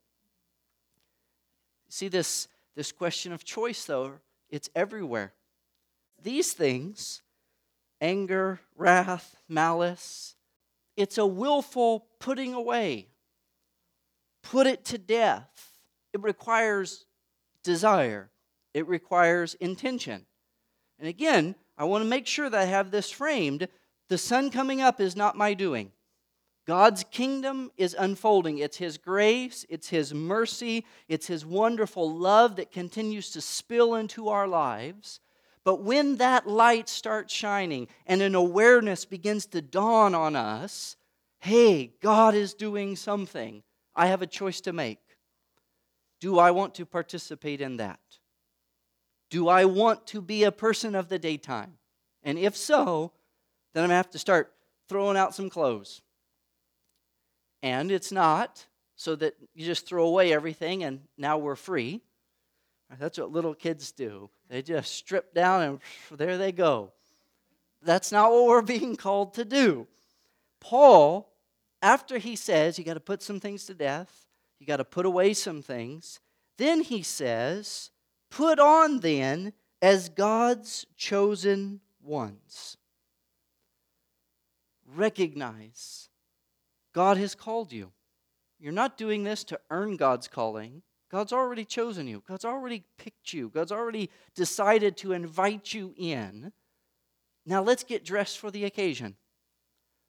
See 1.89 2.09
this, 2.09 2.49
this 2.75 2.91
question 2.91 3.33
of 3.33 3.45
choice, 3.45 3.85
though, 3.85 4.15
it's 4.51 4.69
everywhere. 4.75 5.33
These 6.23 6.53
things 6.53 7.23
anger, 8.01 8.61
wrath, 8.77 9.37
malice. 9.49 10.35
It's 10.97 11.19
a 11.19 11.27
willful 11.27 12.07
putting 12.19 12.53
away. 12.53 13.09
Put 14.43 14.67
it 14.67 14.85
to 14.87 14.99
death. 14.99 15.79
It 16.13 16.23
requires 16.23 17.07
desire, 17.63 18.31
it 18.75 18.87
requires 18.87 19.55
intention. 19.55 20.27
And 21.05 21.11
again, 21.11 21.55
I 21.77 21.85
want 21.85 22.03
to 22.03 22.09
make 22.09 22.27
sure 22.27 22.49
that 22.49 22.59
I 22.59 22.65
have 22.65 22.91
this 22.91 23.11
framed. 23.11 23.69
The 24.09 24.17
sun 24.17 24.51
coming 24.51 24.81
up 24.81 25.03
is 25.03 25.15
not 25.15 25.37
my 25.37 25.53
doing. 25.53 25.93
God's 26.67 27.05
kingdom 27.11 27.71
is 27.77 27.95
unfolding. 27.99 28.57
It's 28.57 28.79
His 28.79 28.97
grace, 28.97 29.67
it's 29.69 29.91
His 29.91 30.15
mercy, 30.15 30.87
it's 31.07 31.27
His 31.27 31.45
wonderful 31.45 32.11
love 32.11 32.57
that 32.57 32.73
continues 32.73 33.29
to 33.33 33.43
spill 33.43 33.97
into 33.97 34.31
our 34.31 34.49
lives. 34.49 35.21
But 35.63 35.83
when 35.83 36.17
that 36.17 36.47
light 36.47 36.89
starts 36.89 37.35
shining 37.35 37.89
and 38.07 38.23
an 38.23 38.35
awareness 38.35 39.05
begins 39.05 39.45
to 39.49 39.61
dawn 39.61 40.15
on 40.15 40.35
us, 40.35 40.97
hey, 41.41 41.93
God 42.01 42.35
is 42.35 42.55
doing 42.55 42.97
something. 42.97 43.63
I 43.95 44.07
have 44.07 44.23
a 44.23 44.27
choice 44.27 44.63
to 44.63 44.73
make. 44.73 45.01
Do 46.19 46.39
I 46.39 46.51
want 46.51 46.75
to 46.77 46.87
participate 46.87 47.61
in 47.61 47.77
that? 47.77 48.01
Do 49.31 49.49
I 49.49 49.65
want 49.65 50.07
to 50.09 50.21
be 50.21 50.45
a 50.45 50.53
person 50.53 50.95
of 50.95 51.09
the 51.09 51.19
daytime? 51.19 51.75
And 52.23 52.39
if 52.39 52.57
so, 52.57 53.13
then 53.73 53.85
I'm 53.85 53.89
going 53.89 53.95
to 53.95 53.97
have 53.97 54.11
to 54.11 54.19
start 54.19 54.53
throwing 54.89 55.17
out 55.17 55.35
some 55.35 55.51
clothes. 55.51 56.03
And 57.63 57.91
it's 57.91 58.13
not 58.13 58.67
so 58.97 59.17
that 59.17 59.35
you 59.55 59.65
just 59.65 59.87
throw 59.87 60.07
away 60.07 60.33
everything 60.33 60.85
and 60.85 61.01
now 61.17 61.39
we're 61.39 61.57
free. 61.57 62.03
That's 62.99 63.19
what 63.19 63.33
little 63.33 63.55
kids 63.55 63.91
do. 63.93 64.31
They 64.49 64.63
just 64.63 64.95
strip 64.95 65.35
down 65.35 65.63
and 65.63 65.79
there 66.19 66.39
they 66.39 66.53
go. 66.53 66.93
That's 67.83 68.13
not 68.13 68.31
what 68.31 68.47
we're 68.47 68.63
being 68.63 68.97
called 68.97 69.35
to 69.35 69.45
do. 69.45 69.87
Paul, 70.61 71.33
after 71.83 72.19
he 72.19 72.37
says 72.37 72.79
you 72.79 72.85
got 72.85 72.95
to 72.95 73.01
put 73.01 73.23
some 73.23 73.41
things 73.41 73.67
to 73.67 73.75
death, 73.75 74.27
you 74.59 74.67
got 74.67 74.77
to 74.77 74.85
put 74.85 75.07
away 75.07 75.35
some 75.35 75.61
things, 75.61 76.21
then 76.57 76.83
he 76.83 77.03
says, 77.03 77.91
put 78.35 78.59
on 78.59 78.99
then 78.99 79.53
as 79.81 80.09
God's 80.09 80.87
chosen 80.97 81.81
ones. 82.03 82.77
Recognize 84.93 86.09
God 86.93 87.17
has 87.17 87.37
called 87.37 87.73
you. 87.73 87.93
You're 88.59 88.73
not 88.73 88.99
doing 88.99 89.23
this 89.23 89.45
to 89.45 89.61
earn 89.71 89.97
God's 89.97 90.27
calling. 90.27 90.83
God's 91.13 91.33
already 91.33 91.65
chosen 91.65 92.09
you. 92.09 92.25
God's 92.27 92.45
already 92.45 92.83
picked 92.99 93.33
you. 93.33 93.51
God's 93.51 93.71
already 93.71 94.11
decided 94.35 94.97
to 94.99 95.13
invite 95.13 95.73
you 95.73 95.95
in. 95.97 96.53
Now 97.47 97.63
let's 97.63 97.85
get 97.85 98.05
dressed 98.05 98.39
for 98.39 98.51
the 98.51 98.65
occasion. 98.65 99.15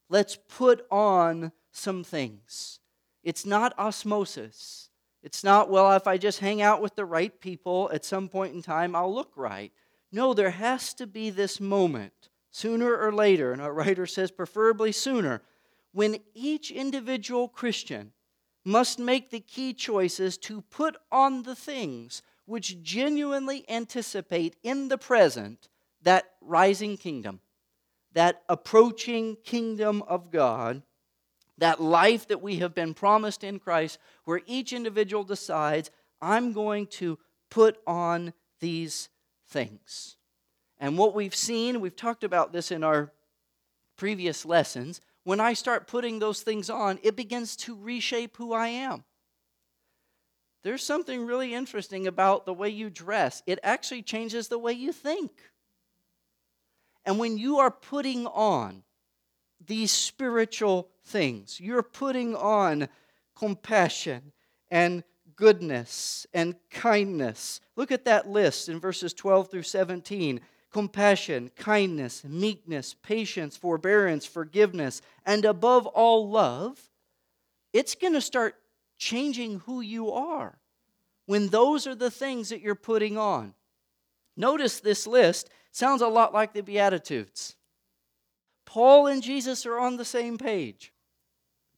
Let's 0.09 0.35
put 0.35 0.85
on 0.89 1.51
some 1.71 2.03
things. 2.03 2.79
It's 3.23 3.45
not 3.45 3.77
osmosis. 3.77 4.89
It's 5.25 5.43
not, 5.43 5.71
well, 5.71 5.91
if 5.93 6.05
I 6.05 6.19
just 6.19 6.39
hang 6.39 6.61
out 6.61 6.83
with 6.83 6.93
the 6.93 7.03
right 7.03 7.41
people 7.41 7.89
at 7.91 8.05
some 8.05 8.29
point 8.29 8.53
in 8.53 8.61
time, 8.61 8.95
I'll 8.95 9.11
look 9.11 9.31
right. 9.35 9.73
No, 10.11 10.35
there 10.35 10.51
has 10.51 10.93
to 10.93 11.07
be 11.07 11.31
this 11.31 11.59
moment, 11.59 12.29
sooner 12.51 12.95
or 12.95 13.11
later, 13.11 13.51
and 13.51 13.59
our 13.59 13.73
writer 13.73 14.05
says 14.05 14.29
preferably 14.29 14.91
sooner, 14.91 15.41
when 15.93 16.17
each 16.35 16.69
individual 16.69 17.47
Christian 17.47 18.13
must 18.63 18.99
make 18.99 19.31
the 19.31 19.39
key 19.39 19.73
choices 19.73 20.37
to 20.37 20.61
put 20.61 20.95
on 21.11 21.41
the 21.41 21.55
things 21.55 22.21
which 22.45 22.83
genuinely 22.83 23.67
anticipate 23.67 24.55
in 24.61 24.89
the 24.89 24.97
present 24.99 25.69
that 26.03 26.25
rising 26.39 26.97
kingdom, 26.97 27.39
that 28.13 28.43
approaching 28.47 29.37
kingdom 29.43 30.03
of 30.03 30.29
God, 30.29 30.83
that 31.57 31.81
life 31.81 32.27
that 32.27 32.41
we 32.41 32.57
have 32.57 32.75
been 32.75 32.93
promised 32.93 33.43
in 33.43 33.59
Christ, 33.59 33.97
where 34.25 34.41
each 34.45 34.73
individual 34.73 35.23
decides, 35.23 35.91
I'm 36.21 36.53
going 36.53 36.87
to 36.87 37.17
put 37.49 37.77
on 37.87 38.33
these 38.59 39.09
things. 39.47 40.17
And 40.77 40.97
what 40.97 41.15
we've 41.15 41.35
seen, 41.35 41.79
we've 41.79 41.95
talked 41.95 42.23
about 42.23 42.51
this 42.51 42.71
in 42.71 42.83
our 42.83 43.11
previous 43.95 44.45
lessons, 44.45 44.99
when 45.23 45.39
I 45.39 45.53
start 45.53 45.87
putting 45.87 46.19
those 46.19 46.41
things 46.41 46.69
on, 46.69 46.99
it 47.01 47.15
begins 47.15 47.55
to 47.57 47.75
reshape 47.75 48.37
who 48.37 48.53
I 48.53 48.67
am. 48.67 49.03
There's 50.63 50.83
something 50.83 51.25
really 51.25 51.53
interesting 51.53 52.07
about 52.07 52.45
the 52.45 52.53
way 52.53 52.69
you 52.69 52.89
dress, 52.89 53.41
it 53.45 53.59
actually 53.63 54.01
changes 54.01 54.47
the 54.47 54.59
way 54.59 54.73
you 54.73 54.91
think. 54.91 55.31
And 57.05 57.19
when 57.19 57.37
you 57.37 57.59
are 57.59 57.69
putting 57.69 58.25
on 58.25 58.83
these 59.67 59.91
spiritual 59.91 60.89
things, 61.03 61.59
you're 61.59 61.83
putting 61.83 62.35
on 62.35 62.87
compassion 63.35 64.31
and 64.69 65.03
goodness 65.35 66.25
and 66.33 66.55
kindness. 66.69 67.61
Look 67.75 67.91
at 67.91 68.05
that 68.05 68.27
list 68.27 68.69
in 68.69 68.79
verses 68.79 69.13
12 69.13 69.51
through 69.51 69.63
17 69.63 70.41
compassion, 70.71 71.49
kindness, 71.55 72.25
meekness, 72.25 72.95
patience, 73.01 73.55
forbearance, 73.55 74.25
forgiveness, 74.25 75.01
and 75.25 75.45
above 75.45 75.85
all, 75.87 76.29
love. 76.29 76.77
It's 77.71 77.95
going 77.95 78.11
to 78.11 78.19
start 78.19 78.55
changing 78.97 79.59
who 79.59 79.79
you 79.79 80.11
are 80.11 80.57
when 81.27 81.47
those 81.47 81.87
are 81.87 81.95
the 81.95 82.11
things 82.11 82.49
that 82.49 82.59
you're 82.59 82.75
putting 82.75 83.17
on. 83.17 83.53
Notice 84.35 84.81
this 84.81 85.07
list 85.07 85.49
sounds 85.71 86.01
a 86.01 86.07
lot 86.07 86.33
like 86.33 86.53
the 86.53 86.61
Beatitudes. 86.61 87.55
Paul 88.65 89.07
and 89.07 89.21
Jesus 89.21 89.65
are 89.65 89.79
on 89.79 89.97
the 89.97 90.05
same 90.05 90.37
page. 90.37 90.91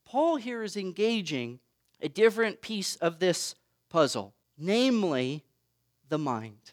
Paul 0.04 0.36
here 0.36 0.62
is 0.62 0.76
engaging 0.76 1.60
a 2.00 2.08
different 2.08 2.60
piece 2.60 2.96
of 2.96 3.18
this 3.18 3.54
puzzle, 3.90 4.34
namely 4.56 5.44
the 6.08 6.18
mind. 6.18 6.72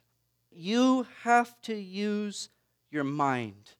You 0.52 1.06
have 1.24 1.60
to 1.64 1.76
use 1.76 2.50
your 2.92 3.04
mind. 3.04 3.72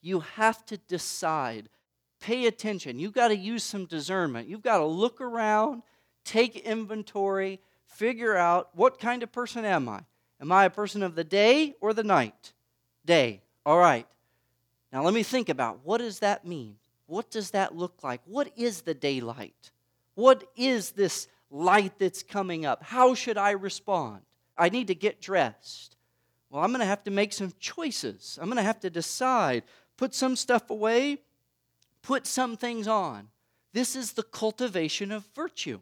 You 0.00 0.20
have 0.20 0.64
to 0.66 0.78
decide. 0.78 1.68
Pay 2.20 2.46
attention. 2.46 2.98
You've 2.98 3.12
got 3.12 3.28
to 3.28 3.36
use 3.36 3.62
some 3.64 3.84
discernment. 3.84 4.48
You've 4.48 4.62
got 4.62 4.78
to 4.78 4.86
look 4.86 5.20
around 5.20 5.82
take 6.24 6.56
inventory, 6.56 7.60
figure 7.86 8.36
out 8.36 8.70
what 8.74 8.98
kind 8.98 9.22
of 9.22 9.32
person 9.32 9.64
am 9.64 9.88
I? 9.88 10.00
Am 10.40 10.50
I 10.50 10.64
a 10.64 10.70
person 10.70 11.02
of 11.02 11.14
the 11.14 11.24
day 11.24 11.74
or 11.80 11.92
the 11.92 12.04
night? 12.04 12.52
Day. 13.04 13.42
All 13.64 13.78
right. 13.78 14.06
Now 14.92 15.02
let 15.02 15.14
me 15.14 15.22
think 15.22 15.48
about 15.48 15.80
what 15.84 15.98
does 15.98 16.18
that 16.18 16.46
mean? 16.46 16.76
What 17.06 17.30
does 17.30 17.50
that 17.52 17.76
look 17.76 18.02
like? 18.02 18.20
What 18.26 18.52
is 18.56 18.82
the 18.82 18.94
daylight? 18.94 19.70
What 20.14 20.44
is 20.56 20.90
this 20.90 21.28
light 21.50 21.98
that's 21.98 22.22
coming 22.22 22.66
up? 22.66 22.82
How 22.82 23.14
should 23.14 23.38
I 23.38 23.52
respond? 23.52 24.20
I 24.56 24.68
need 24.68 24.88
to 24.88 24.94
get 24.94 25.20
dressed. 25.20 25.96
Well, 26.50 26.62
I'm 26.62 26.70
going 26.70 26.80
to 26.80 26.86
have 26.86 27.04
to 27.04 27.10
make 27.10 27.32
some 27.32 27.52
choices. 27.58 28.38
I'm 28.40 28.48
going 28.48 28.56
to 28.58 28.62
have 28.62 28.80
to 28.80 28.90
decide, 28.90 29.62
put 29.96 30.14
some 30.14 30.36
stuff 30.36 30.68
away, 30.68 31.18
put 32.02 32.26
some 32.26 32.56
things 32.56 32.86
on. 32.86 33.28
This 33.72 33.96
is 33.96 34.12
the 34.12 34.22
cultivation 34.22 35.12
of 35.12 35.24
virtue. 35.34 35.80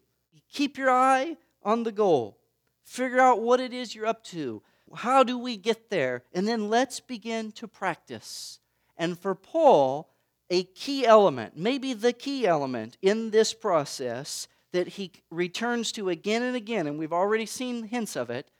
Keep 0.52 0.78
your 0.78 0.90
eye 0.90 1.36
on 1.62 1.82
the 1.82 1.92
goal. 1.92 2.38
Figure 2.84 3.20
out 3.20 3.40
what 3.40 3.60
it 3.60 3.72
is 3.72 3.94
you're 3.94 4.06
up 4.06 4.22
to. 4.24 4.62
How 4.94 5.22
do 5.22 5.38
we 5.38 5.56
get 5.56 5.90
there? 5.90 6.22
And 6.32 6.46
then 6.46 6.68
let's 6.68 7.00
begin 7.00 7.52
to 7.52 7.68
practice. 7.68 8.60
And 9.00 9.18
for 9.18 9.34
Paul, 9.34 10.10
a 10.50 10.64
key 10.64 11.06
element, 11.06 11.56
maybe 11.56 11.94
the 11.94 12.12
key 12.12 12.46
element 12.46 12.98
in 13.00 13.30
this 13.30 13.54
process 13.54 14.46
that 14.72 14.88
he 14.88 15.10
returns 15.30 15.90
to 15.92 16.10
again 16.10 16.42
and 16.42 16.54
again, 16.54 16.86
and 16.86 16.98
we've 16.98 17.12
already 17.12 17.46
seen 17.46 17.84
hints 17.84 18.14
of 18.14 18.28
it, 18.28 18.50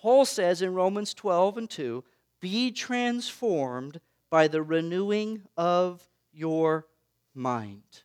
Paul 0.00 0.24
says 0.24 0.62
in 0.62 0.72
Romans 0.72 1.12
12 1.14 1.58
and 1.58 1.68
2 1.68 2.04
be 2.40 2.70
transformed 2.70 4.00
by 4.30 4.46
the 4.46 4.62
renewing 4.62 5.42
of 5.56 6.08
your 6.32 6.86
mind. 7.34 8.04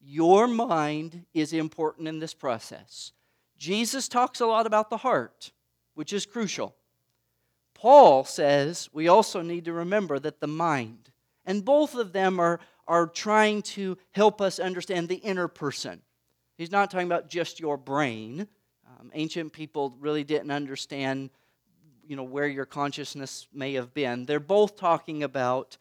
Your 0.00 0.46
mind 0.46 1.24
is 1.32 1.54
important 1.54 2.08
in 2.08 2.18
this 2.18 2.34
process. 2.34 3.12
Jesus 3.56 4.06
talks 4.06 4.40
a 4.40 4.46
lot 4.46 4.66
about 4.66 4.90
the 4.90 4.98
heart, 4.98 5.50
which 5.94 6.12
is 6.12 6.26
crucial. 6.26 6.76
Paul 7.78 8.24
says 8.24 8.88
we 8.92 9.08
also 9.08 9.40
need 9.40 9.64
to 9.66 9.72
remember 9.72 10.18
that 10.18 10.40
the 10.40 10.46
mind, 10.46 11.10
and 11.46 11.64
both 11.64 11.94
of 11.94 12.12
them 12.12 12.38
are, 12.40 12.60
are 12.86 13.06
trying 13.06 13.62
to 13.62 13.96
help 14.12 14.40
us 14.40 14.58
understand 14.58 15.08
the 15.08 15.16
inner 15.16 15.48
person. 15.48 16.02
He's 16.56 16.72
not 16.72 16.90
talking 16.90 17.06
about 17.06 17.30
just 17.30 17.60
your 17.60 17.76
brain. 17.76 18.48
Um, 18.98 19.10
ancient 19.14 19.52
people 19.52 19.96
really 20.00 20.24
didn't 20.24 20.50
understand 20.50 21.30
you 22.06 22.16
know 22.16 22.24
where 22.24 22.46
your 22.46 22.64
consciousness 22.64 23.46
may 23.52 23.74
have 23.74 23.92
been 23.92 24.24
they're 24.24 24.40
both 24.40 24.76
talking 24.76 25.22
about 25.22 25.76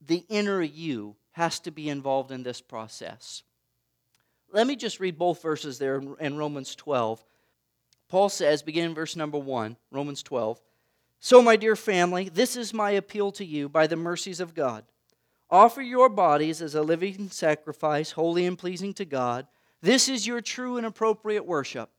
the 0.00 0.24
inner 0.30 0.62
you 0.62 1.14
has 1.32 1.60
to 1.60 1.70
be 1.70 1.90
involved 1.90 2.32
in 2.32 2.42
this 2.42 2.62
process 2.62 3.42
let 4.50 4.66
me 4.66 4.76
just 4.76 5.00
read 5.00 5.18
both 5.18 5.42
verses 5.42 5.78
there 5.78 6.00
in 6.20 6.36
Romans 6.36 6.74
12. 6.74 7.22
Paul 8.08 8.28
says, 8.28 8.62
beginning 8.62 8.94
verse 8.94 9.16
number 9.16 9.38
1, 9.38 9.76
Romans 9.90 10.22
12. 10.22 10.60
So, 11.20 11.42
my 11.42 11.56
dear 11.56 11.74
family, 11.74 12.28
this 12.28 12.56
is 12.56 12.72
my 12.72 12.92
appeal 12.92 13.32
to 13.32 13.44
you 13.44 13.68
by 13.68 13.86
the 13.86 13.96
mercies 13.96 14.38
of 14.38 14.54
God. 14.54 14.84
Offer 15.50 15.82
your 15.82 16.08
bodies 16.08 16.62
as 16.62 16.74
a 16.74 16.82
living 16.82 17.28
sacrifice, 17.30 18.12
holy 18.12 18.46
and 18.46 18.58
pleasing 18.58 18.94
to 18.94 19.04
God. 19.04 19.46
This 19.80 20.08
is 20.08 20.26
your 20.26 20.40
true 20.40 20.76
and 20.76 20.86
appropriate 20.86 21.46
worship. 21.46 21.90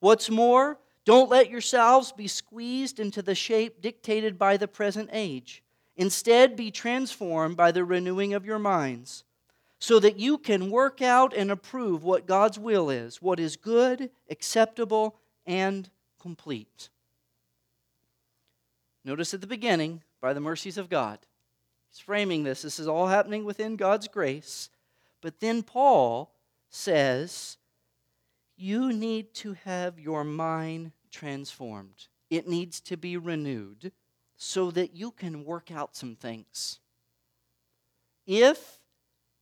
What's 0.00 0.28
more, 0.28 0.78
don't 1.04 1.30
let 1.30 1.50
yourselves 1.50 2.12
be 2.12 2.26
squeezed 2.26 2.98
into 2.98 3.22
the 3.22 3.34
shape 3.34 3.80
dictated 3.80 4.38
by 4.38 4.56
the 4.56 4.68
present 4.68 5.08
age. 5.12 5.62
Instead, 5.96 6.56
be 6.56 6.70
transformed 6.70 7.56
by 7.56 7.72
the 7.72 7.84
renewing 7.84 8.34
of 8.34 8.44
your 8.44 8.58
minds 8.58 9.24
so 9.78 9.98
that 10.00 10.18
you 10.18 10.36
can 10.36 10.70
work 10.70 11.00
out 11.00 11.34
and 11.34 11.50
approve 11.50 12.02
what 12.02 12.26
God's 12.26 12.58
will 12.58 12.90
is, 12.90 13.22
what 13.22 13.38
is 13.38 13.56
good, 13.56 14.10
acceptable, 14.28 15.16
and 15.46 15.88
complete. 16.20 16.88
Notice 19.06 19.32
at 19.32 19.40
the 19.40 19.46
beginning, 19.46 20.02
by 20.20 20.32
the 20.32 20.40
mercies 20.40 20.76
of 20.76 20.90
God. 20.90 21.20
He's 21.88 22.00
framing 22.00 22.42
this. 22.42 22.62
This 22.62 22.80
is 22.80 22.88
all 22.88 23.06
happening 23.06 23.44
within 23.44 23.76
God's 23.76 24.08
grace. 24.08 24.68
But 25.20 25.38
then 25.38 25.62
Paul 25.62 26.34
says, 26.70 27.56
You 28.56 28.92
need 28.92 29.32
to 29.34 29.52
have 29.64 30.00
your 30.00 30.24
mind 30.24 30.90
transformed, 31.12 32.08
it 32.30 32.48
needs 32.48 32.80
to 32.80 32.96
be 32.96 33.16
renewed 33.16 33.92
so 34.36 34.72
that 34.72 34.96
you 34.96 35.12
can 35.12 35.44
work 35.44 35.70
out 35.70 35.94
some 35.94 36.16
things. 36.16 36.80
If 38.26 38.80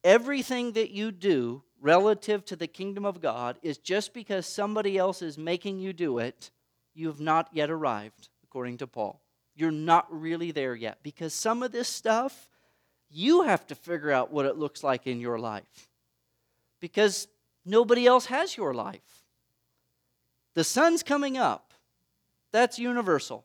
everything 0.05 0.73
that 0.73 0.91
you 0.91 1.11
do 1.11 1.63
relative 1.81 2.45
to 2.45 2.57
the 2.57 2.67
kingdom 2.67 3.07
of 3.07 3.23
God 3.23 3.57
is 3.63 3.79
just 3.79 4.13
because 4.13 4.45
somebody 4.45 4.99
else 4.99 5.23
is 5.23 5.39
making 5.39 5.79
you 5.81 5.95
do 5.95 6.19
it, 6.19 6.51
you 6.93 7.07
have 7.07 7.19
not 7.19 7.49
yet 7.51 7.71
arrived, 7.71 8.29
according 8.45 8.77
to 8.79 8.87
Paul. 8.87 9.24
You're 9.55 9.71
not 9.71 10.07
really 10.11 10.51
there 10.51 10.75
yet 10.75 10.99
because 11.03 11.33
some 11.33 11.63
of 11.63 11.73
this 11.73 11.89
stuff, 11.89 12.49
you 13.09 13.43
have 13.43 13.67
to 13.69 13.75
figure 13.75 14.11
out 14.11 14.33
what 14.33 14.47
it 14.47 14.57
looks 14.57 14.83
like 14.83 15.07
in 15.07 15.21
your 15.21 15.39
life 15.39 15.89
because 16.81 17.29
nobody 17.65 18.07
else 18.07 18.27
has 18.27 18.57
your 18.57 18.75
life. 18.75 19.25
The 20.55 20.65
sun's 20.65 21.03
coming 21.03 21.37
up, 21.37 21.73
that's 22.53 22.79
universal. 22.79 23.45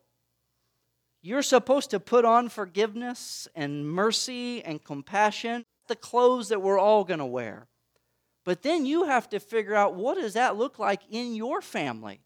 You're 1.22 1.42
supposed 1.42 1.90
to 1.90 2.00
put 2.00 2.24
on 2.24 2.48
forgiveness 2.48 3.46
and 3.54 3.86
mercy 3.86 4.64
and 4.64 4.82
compassion 4.82 5.66
the 5.86 5.96
clothes 5.96 6.48
that 6.48 6.62
we're 6.62 6.78
all 6.78 7.04
going 7.04 7.18
to 7.18 7.26
wear. 7.26 7.66
But 8.44 8.62
then 8.62 8.86
you 8.86 9.04
have 9.04 9.28
to 9.30 9.40
figure 9.40 9.74
out 9.74 9.94
what 9.94 10.16
does 10.16 10.34
that 10.34 10.56
look 10.56 10.78
like 10.78 11.02
in 11.10 11.34
your 11.34 11.60
family? 11.60 12.20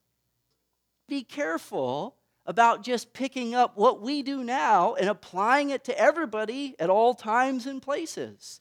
Be 1.08 1.22
careful 1.22 2.16
about 2.46 2.82
just 2.82 3.12
picking 3.12 3.54
up 3.54 3.76
what 3.76 4.00
we 4.00 4.22
do 4.22 4.44
now 4.44 4.94
and 4.94 5.08
applying 5.08 5.70
it 5.70 5.84
to 5.84 5.98
everybody 5.98 6.74
at 6.78 6.90
all 6.90 7.14
times 7.14 7.66
and 7.66 7.80
places. 7.80 8.60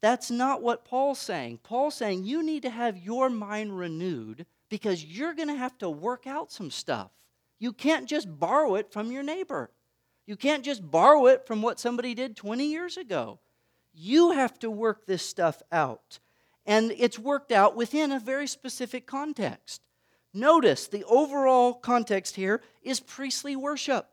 That's 0.00 0.30
not 0.30 0.62
what 0.62 0.84
Paul's 0.84 1.18
saying. 1.18 1.60
Paul's 1.62 1.94
saying 1.94 2.24
you 2.24 2.42
need 2.42 2.62
to 2.62 2.70
have 2.70 2.98
your 2.98 3.28
mind 3.28 3.78
renewed 3.78 4.46
because 4.68 5.04
you're 5.04 5.34
going 5.34 5.48
to 5.48 5.54
have 5.54 5.76
to 5.78 5.90
work 5.90 6.26
out 6.26 6.50
some 6.50 6.70
stuff. 6.70 7.10
You 7.58 7.72
can't 7.72 8.08
just 8.08 8.38
borrow 8.40 8.76
it 8.76 8.90
from 8.92 9.12
your 9.12 9.22
neighbor. 9.22 9.70
You 10.26 10.36
can't 10.36 10.64
just 10.64 10.88
borrow 10.90 11.26
it 11.26 11.46
from 11.46 11.60
what 11.60 11.78
somebody 11.78 12.14
did 12.14 12.36
20 12.36 12.64
years 12.64 12.96
ago. 12.96 13.40
You 13.92 14.30
have 14.30 14.58
to 14.60 14.70
work 14.70 15.06
this 15.06 15.26
stuff 15.26 15.60
out. 15.70 16.18
And 16.64 16.92
it's 16.96 17.18
worked 17.18 17.52
out 17.52 17.76
within 17.76 18.12
a 18.12 18.20
very 18.20 18.46
specific 18.46 19.06
context. 19.06 19.82
Notice 20.32 20.86
the 20.86 21.04
overall 21.04 21.74
context 21.74 22.36
here 22.36 22.62
is 22.82 23.00
priestly 23.00 23.56
worship. 23.56 24.08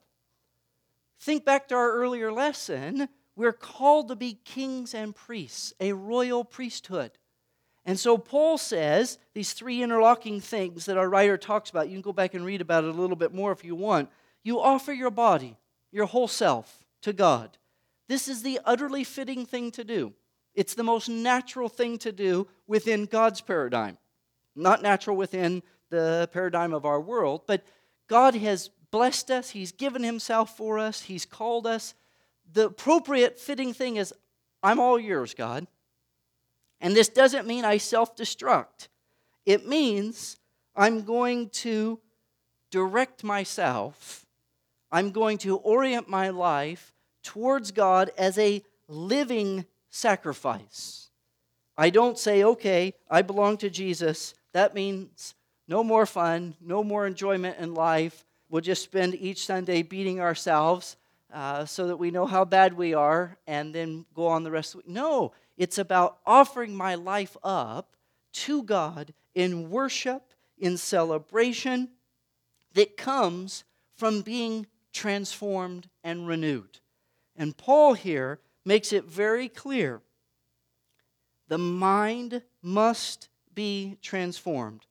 Think 1.19 1.45
back 1.45 1.67
to 1.67 1.75
our 1.75 1.91
earlier 1.91 2.32
lesson. 2.32 3.10
We're 3.36 3.53
called 3.53 4.08
to 4.08 4.15
be 4.15 4.39
kings 4.45 4.93
and 4.93 5.15
priests, 5.15 5.73
a 5.80 5.93
royal 5.93 6.43
priesthood. 6.43 7.12
And 7.86 7.99
so 7.99 8.17
Paul 8.17 8.58
says 8.58 9.17
these 9.34 9.53
three 9.53 9.82
interlocking 9.82 10.41
things 10.41 10.86
that 10.86 10.97
our 10.97 11.10
writer 11.10 11.38
talks 11.38 11.69
about. 11.69 11.88
You 11.88 11.93
can 11.93 12.01
go 12.01 12.13
back 12.13 12.34
and 12.34 12.45
read 12.45 12.62
about 12.62 12.84
it 12.84 12.89
a 12.89 12.99
little 12.99 13.15
bit 13.15 13.34
more 13.34 13.51
if 13.51 13.63
you 13.63 13.75
want. 13.75 14.10
You 14.43 14.60
offer 14.60 14.91
your 14.91 15.12
body, 15.12 15.58
your 15.91 16.06
whole 16.06 16.27
self, 16.27 16.84
to 17.01 17.13
God. 17.13 17.58
This 18.10 18.27
is 18.27 18.41
the 18.41 18.60
utterly 18.65 19.03
fitting 19.03 19.45
thing 19.45 19.71
to 19.71 19.84
do. 19.84 20.13
It's 20.53 20.73
the 20.73 20.84
most 20.84 21.08
natural 21.08 21.69
thing 21.69 21.97
to 21.99 22.12
do 22.12 22.47
within 22.65 23.06
God's 23.06 23.41
paradigm. 23.41 23.97
Not 24.56 24.82
natural 24.82 25.15
within 25.15 25.62
the 25.89 26.30
paradigm 26.32 26.73
of 26.73 26.86
our 26.86 27.00
world, 27.00 27.41
but 27.47 27.63
God 28.08 28.36
has 28.36 28.69
blessed 28.91 29.32
us, 29.32 29.52
He's 29.52 29.71
given 29.71 30.04
Himself 30.04 30.56
for 30.56 30.80
us, 30.80 31.04
He's 31.04 31.26
called 31.26 31.67
us. 31.67 31.93
The 32.54 32.67
appropriate 32.67 33.39
fitting 33.39 33.73
thing 33.73 33.97
is, 33.97 34.13
I'm 34.63 34.80
all 34.80 35.00
yours, 35.00 35.34
God. 35.34 35.67
And 36.80 36.95
this 36.95 37.10
doesn't 37.10 37.47
mean 37.47 37.65
I 37.65 37.78
self 37.78 38.15
destruct. 38.15 38.88
It 39.45 39.67
means 39.67 40.38
I'm 40.76 41.04
going 41.04 41.50
to 41.50 42.00
direct 42.69 43.23
myself, 43.23 44.26
I'm 44.91 45.12
going 45.12 45.38
to 45.39 45.58
orient 45.58 46.08
my 46.08 46.30
life 46.30 46.93
towards 47.23 47.71
God 47.71 48.12
as 48.17 48.38
a 48.38 48.63
living 48.88 49.65
sacrifice. 49.89 51.10
I 51.78 51.89
don't 51.89 52.17
say, 52.17 52.43
okay, 52.43 52.93
I 53.10 53.21
belong 53.21 53.58
to 53.58 53.69
Jesus. 53.69 54.34
That 54.54 54.73
means 54.73 55.36
no 55.67 55.84
more 55.84 56.06
fun, 56.06 56.56
no 56.62 56.84
more 56.84 57.06
enjoyment 57.06 57.58
in 57.60 57.73
life. 57.73 58.25
We'll 58.49 58.62
just 58.62 58.84
spend 58.84 59.15
each 59.15 59.45
Sunday 59.45 59.82
beating 59.82 60.21
ourselves 60.21 60.95
uh, 61.34 61.65
so 61.65 61.88
that 61.88 61.97
we 61.97 62.12
know 62.12 62.25
how 62.25 62.45
bad 62.45 62.73
we 62.73 62.93
are 62.93 63.38
and 63.45 63.75
then 63.75 64.06
go 64.13 64.27
on 64.27 64.43
the 64.43 64.51
rest 64.51 64.73
of 64.73 64.82
the 64.82 64.88
week. 64.88 64.95
No, 64.95 65.34
it's 65.58 65.77
about 65.77 66.19
offering 66.25 66.75
my 66.75 66.95
life 66.95 67.36
up 67.43 67.95
to 68.32 68.63
God 68.63 69.13
in 69.36 69.69
worship, 69.69 70.34
in 70.58 70.77
celebration 70.77 71.89
that 72.73 72.95
comes 72.95 73.63
from 73.97 74.21
being 74.21 74.67
transformed 74.93 75.89
and 76.03 76.27
renewed. 76.27 76.80
And 77.36 77.58
Paul 77.58 77.93
here 77.93 78.39
makes 78.63 78.93
it 78.93 79.06
very 79.06 79.49
clear 79.49 80.01
the 81.49 81.58
mind 81.58 82.41
must 82.62 83.30
be 83.53 83.97
transformed 84.01 84.86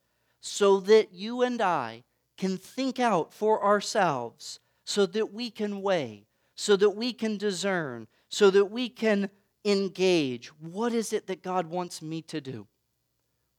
so 0.47 0.79
that 0.81 1.13
you 1.13 1.43
and 1.43 1.61
I 1.61 2.05
can 2.37 2.57
think 2.57 3.01
out 3.01 3.33
for 3.35 3.65
ourselves, 3.65 4.61
so 4.85 5.05
that 5.07 5.33
we 5.33 5.51
can 5.51 5.83
weigh, 5.83 6.27
so 6.55 6.77
that 6.77 6.91
we 6.91 7.13
can 7.13 7.37
discern, 7.37 8.07
so 8.29 8.51
that 8.51 8.67
we 8.67 8.89
can 8.89 9.29
engage. 9.65 10.49
What 10.61 10.93
is 10.93 11.13
it 11.13 11.27
that 11.27 11.43
God 11.43 11.67
wants 11.67 12.01
me 12.01 12.23
to 12.23 12.41
do? 12.41 12.69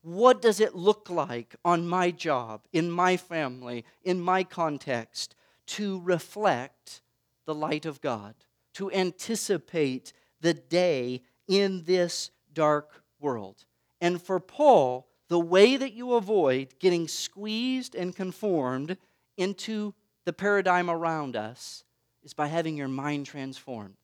What 0.02 0.42
does 0.42 0.62
it 0.62 0.76
look 0.76 1.10
like 1.10 1.56
on 1.66 1.88
my 1.88 2.12
job, 2.12 2.62
in 2.72 2.90
my 2.90 3.18
family, 3.18 3.84
in 4.04 4.22
my 4.22 4.44
context, 4.44 5.36
to 5.68 6.00
reflect 6.02 7.02
the 7.46 7.56
light 7.56 7.86
of 7.86 8.00
God, 8.00 8.36
to 8.76 8.90
anticipate 8.92 10.14
the 10.40 10.54
day 10.54 11.24
in 11.48 11.84
this 11.84 12.32
dark 12.54 13.04
world? 13.20 13.66
And 14.00 14.22
for 14.22 14.40
Paul, 14.40 15.07
the 15.30 15.40
way 15.40 15.78
that 15.78 15.94
you 15.94 16.14
avoid 16.14 16.76
getting 16.80 17.08
squeezed 17.08 17.96
and 17.96 18.16
conformed 18.16 18.98
into 19.38 19.94
the 20.26 20.34
paradigm 20.34 20.90
around 20.90 21.36
us 21.36 21.84
is 22.24 22.34
by 22.34 22.48
having 22.48 22.76
your 22.76 22.88
mind 22.88 23.26
transformed. 23.26 23.96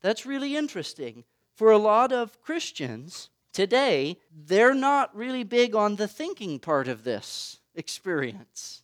That's 0.00 0.26
really 0.26 0.56
interesting. 0.56 1.24
For 1.54 1.70
a 1.70 1.78
lot 1.78 2.12
of 2.12 2.40
Christians 2.42 3.30
today, 3.52 4.18
they're 4.34 4.74
not 4.74 5.14
really 5.14 5.44
big 5.44 5.74
on 5.74 5.96
the 5.96 6.08
thinking 6.08 6.58
part 6.58 6.88
of 6.88 7.04
this 7.04 7.60
experience. 7.74 8.82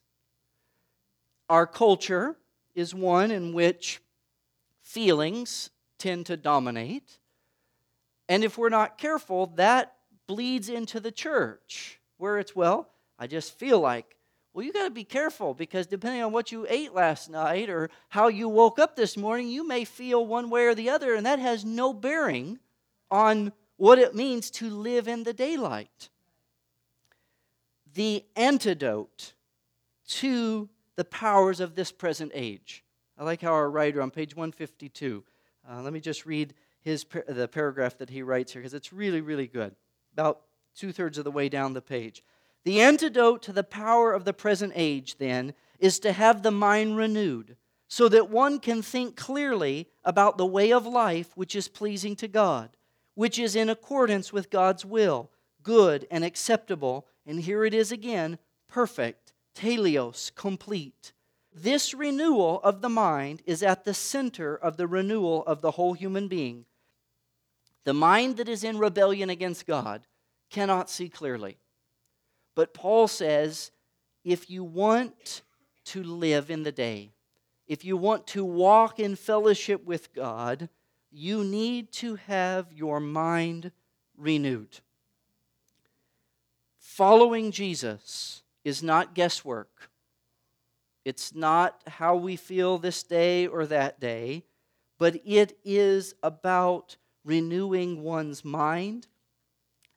Our 1.49 1.67
culture 1.67 2.37
is 2.75 2.95
one 2.95 3.31
in 3.31 3.53
which 3.53 4.01
feelings 4.83 5.71
tend 5.99 6.27
to 6.27 6.37
dominate. 6.37 7.19
And 8.29 8.45
if 8.45 8.57
we're 8.57 8.69
not 8.69 8.99
careful, 8.99 9.47
that 9.57 9.95
bleeds 10.29 10.69
into 10.69 11.01
the 11.01 11.11
church, 11.11 11.99
where 12.19 12.39
it's, 12.39 12.55
well, 12.55 12.89
I 13.19 13.27
just 13.27 13.59
feel 13.59 13.81
like 13.81 14.19
well, 14.59 14.67
you 14.67 14.73
got 14.73 14.87
to 14.87 14.91
be 14.91 15.05
careful 15.05 15.55
because 15.55 15.87
depending 15.87 16.21
on 16.21 16.33
what 16.33 16.51
you 16.51 16.67
ate 16.69 16.93
last 16.93 17.31
night 17.31 17.71
or 17.71 17.91
how 18.09 18.27
you 18.27 18.49
woke 18.49 18.81
up 18.81 18.97
this 18.97 19.17
morning, 19.17 19.47
you 19.47 19.65
may 19.65 19.85
feel 19.85 20.27
one 20.27 20.51
way 20.51 20.65
or 20.65 20.75
the 20.75 20.91
other, 20.91 21.15
and 21.15 21.25
that 21.27 21.39
has 21.39 21.65
no 21.65 21.93
bearing 21.93 22.59
on 23.09 23.53
what 23.77 24.01
it 24.01 24.17
means 24.17 24.51
to 24.51 24.69
live 24.69 25.07
in 25.07 25.23
the 25.23 25.33
daylight. 25.33 26.09
The 27.95 28.25
antidote 28.35 29.35
to 30.09 30.69
the 30.97 31.05
powers 31.05 31.61
of 31.61 31.77
this 31.77 31.93
present 31.93 32.33
age. 32.35 32.83
I 33.17 33.23
like 33.23 33.43
how 33.43 33.53
our 33.53 33.71
writer 33.71 34.03
on 34.03 34.11
page 34.11 34.35
152, 34.35 35.23
uh, 35.71 35.83
let 35.83 35.93
me 35.93 36.01
just 36.01 36.27
read 36.27 36.53
his, 36.81 37.07
the 37.29 37.47
paragraph 37.47 37.99
that 37.99 38.11
he 38.11 38.23
writes 38.23 38.55
here 38.55 38.63
because 38.63 38.75
it's 38.75 38.93
really, 38.93 39.21
really 39.21 39.47
good. 39.47 39.77
About 40.19 40.41
two 40.75 40.91
thirds 40.91 41.17
of 41.17 41.23
the 41.23 41.31
way 41.31 41.49
down 41.49 41.75
the 41.75 41.81
page. 41.81 42.25
The 42.65 42.81
antidote 42.81 43.41
to 43.45 43.53
the 43.53 43.63
power 43.63 44.13
of 44.13 44.25
the 44.25 44.33
present 44.33 44.73
age, 44.75 45.19
then, 45.19 45.55
is 45.79 46.01
to 46.01 46.11
have 46.11 46.43
the 46.43 46.51
mind 46.51 46.97
renewed 46.97 47.57
so 47.87 48.09
that 48.09 48.29
one 48.29 48.59
can 48.59 48.83
think 48.83 49.15
clearly 49.15 49.87
about 50.05 50.37
the 50.37 50.45
way 50.45 50.73
of 50.73 50.85
life 50.85 51.37
which 51.37 51.55
is 51.55 51.69
pleasing 51.69 52.17
to 52.17 52.27
God, 52.27 52.71
which 53.15 53.39
is 53.39 53.55
in 53.55 53.71
accordance 53.71 54.33
with 54.33 54.51
God's 54.51 54.85
will, 54.85 55.31
good 55.63 56.05
and 56.11 56.25
acceptable, 56.25 57.07
and 57.25 57.41
here 57.41 57.65
it 57.65 57.73
is 57.73 57.93
again, 57.93 58.39
perfect, 58.67 59.33
teleos, 59.55 60.35
complete. 60.35 61.13
This 61.55 61.95
renewal 61.95 62.61
of 62.65 62.83
the 62.83 62.89
mind 62.89 63.41
is 63.47 63.63
at 63.63 63.85
the 63.85 63.95
center 63.95 64.57
of 64.57 64.79
the 64.79 64.89
renewal 64.89 65.45
of 65.47 65.61
the 65.61 65.71
whole 65.71 65.95
human 65.95 66.27
being. 66.27 66.65
The 67.89 67.95
mind 67.95 68.37
that 68.37 68.51
is 68.51 68.65
in 68.65 68.77
rebellion 68.77 69.31
against 69.31 69.67
God 69.67 70.03
cannot 70.51 70.91
see 70.91 71.09
clearly. 71.09 71.57
But 72.55 72.75
Paul 72.75 73.09
says 73.09 73.71
if 74.23 74.51
you 74.51 74.63
want 74.63 75.41
to 75.87 76.03
live 76.03 76.51
in 76.51 76.65
the 76.65 76.71
day, 76.71 77.13
if 77.67 77.87
you 77.87 77.97
want 77.97 78.27
to 78.27 78.45
walk 78.45 79.01
in 79.01 79.17
fellowship 79.17 79.87
with 79.87 80.13
God, 80.13 80.69
you 81.11 81.43
need 81.43 81.91
to 81.93 82.17
have 82.17 82.71
your 82.75 83.01
mind 83.01 83.73
renewed. 84.19 84.81
Following 86.79 87.53
Jesus 87.53 88.43
is 88.65 88.83
not 88.83 89.15
guesswork. 89.15 89.89
It's 91.07 91.35
not 91.35 91.81
how 91.87 92.17
we 92.17 92.37
feel 92.37 92.77
this 92.77 93.03
day 93.03 93.47
or 93.47 93.65
that 93.65 93.99
day, 93.99 94.45
but 94.99 95.19
it 95.25 95.57
is 95.65 96.13
about 96.23 96.99
renewing 97.29 98.03
one's 98.03 98.43
mind 98.43 99.07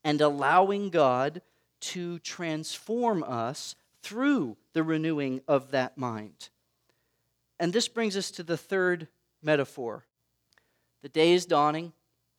and 0.03 0.19
allowing 0.19 0.89
God 0.89 1.41
to 1.79 2.19
transform 2.19 3.23
us 3.23 3.75
through 4.03 4.57
the 4.73 4.83
renewing 4.83 5.41
of 5.47 5.71
that 5.71 5.97
mind. 5.97 6.49
And 7.57 7.71
this 7.71 7.87
brings 7.87 8.17
us 8.17 8.31
to 8.31 8.43
the 8.43 8.57
third 8.57 9.07
metaphor. 9.41 10.05
The 11.03 11.09
day 11.09 11.31
is 11.31 11.45
dawning. 11.45 11.93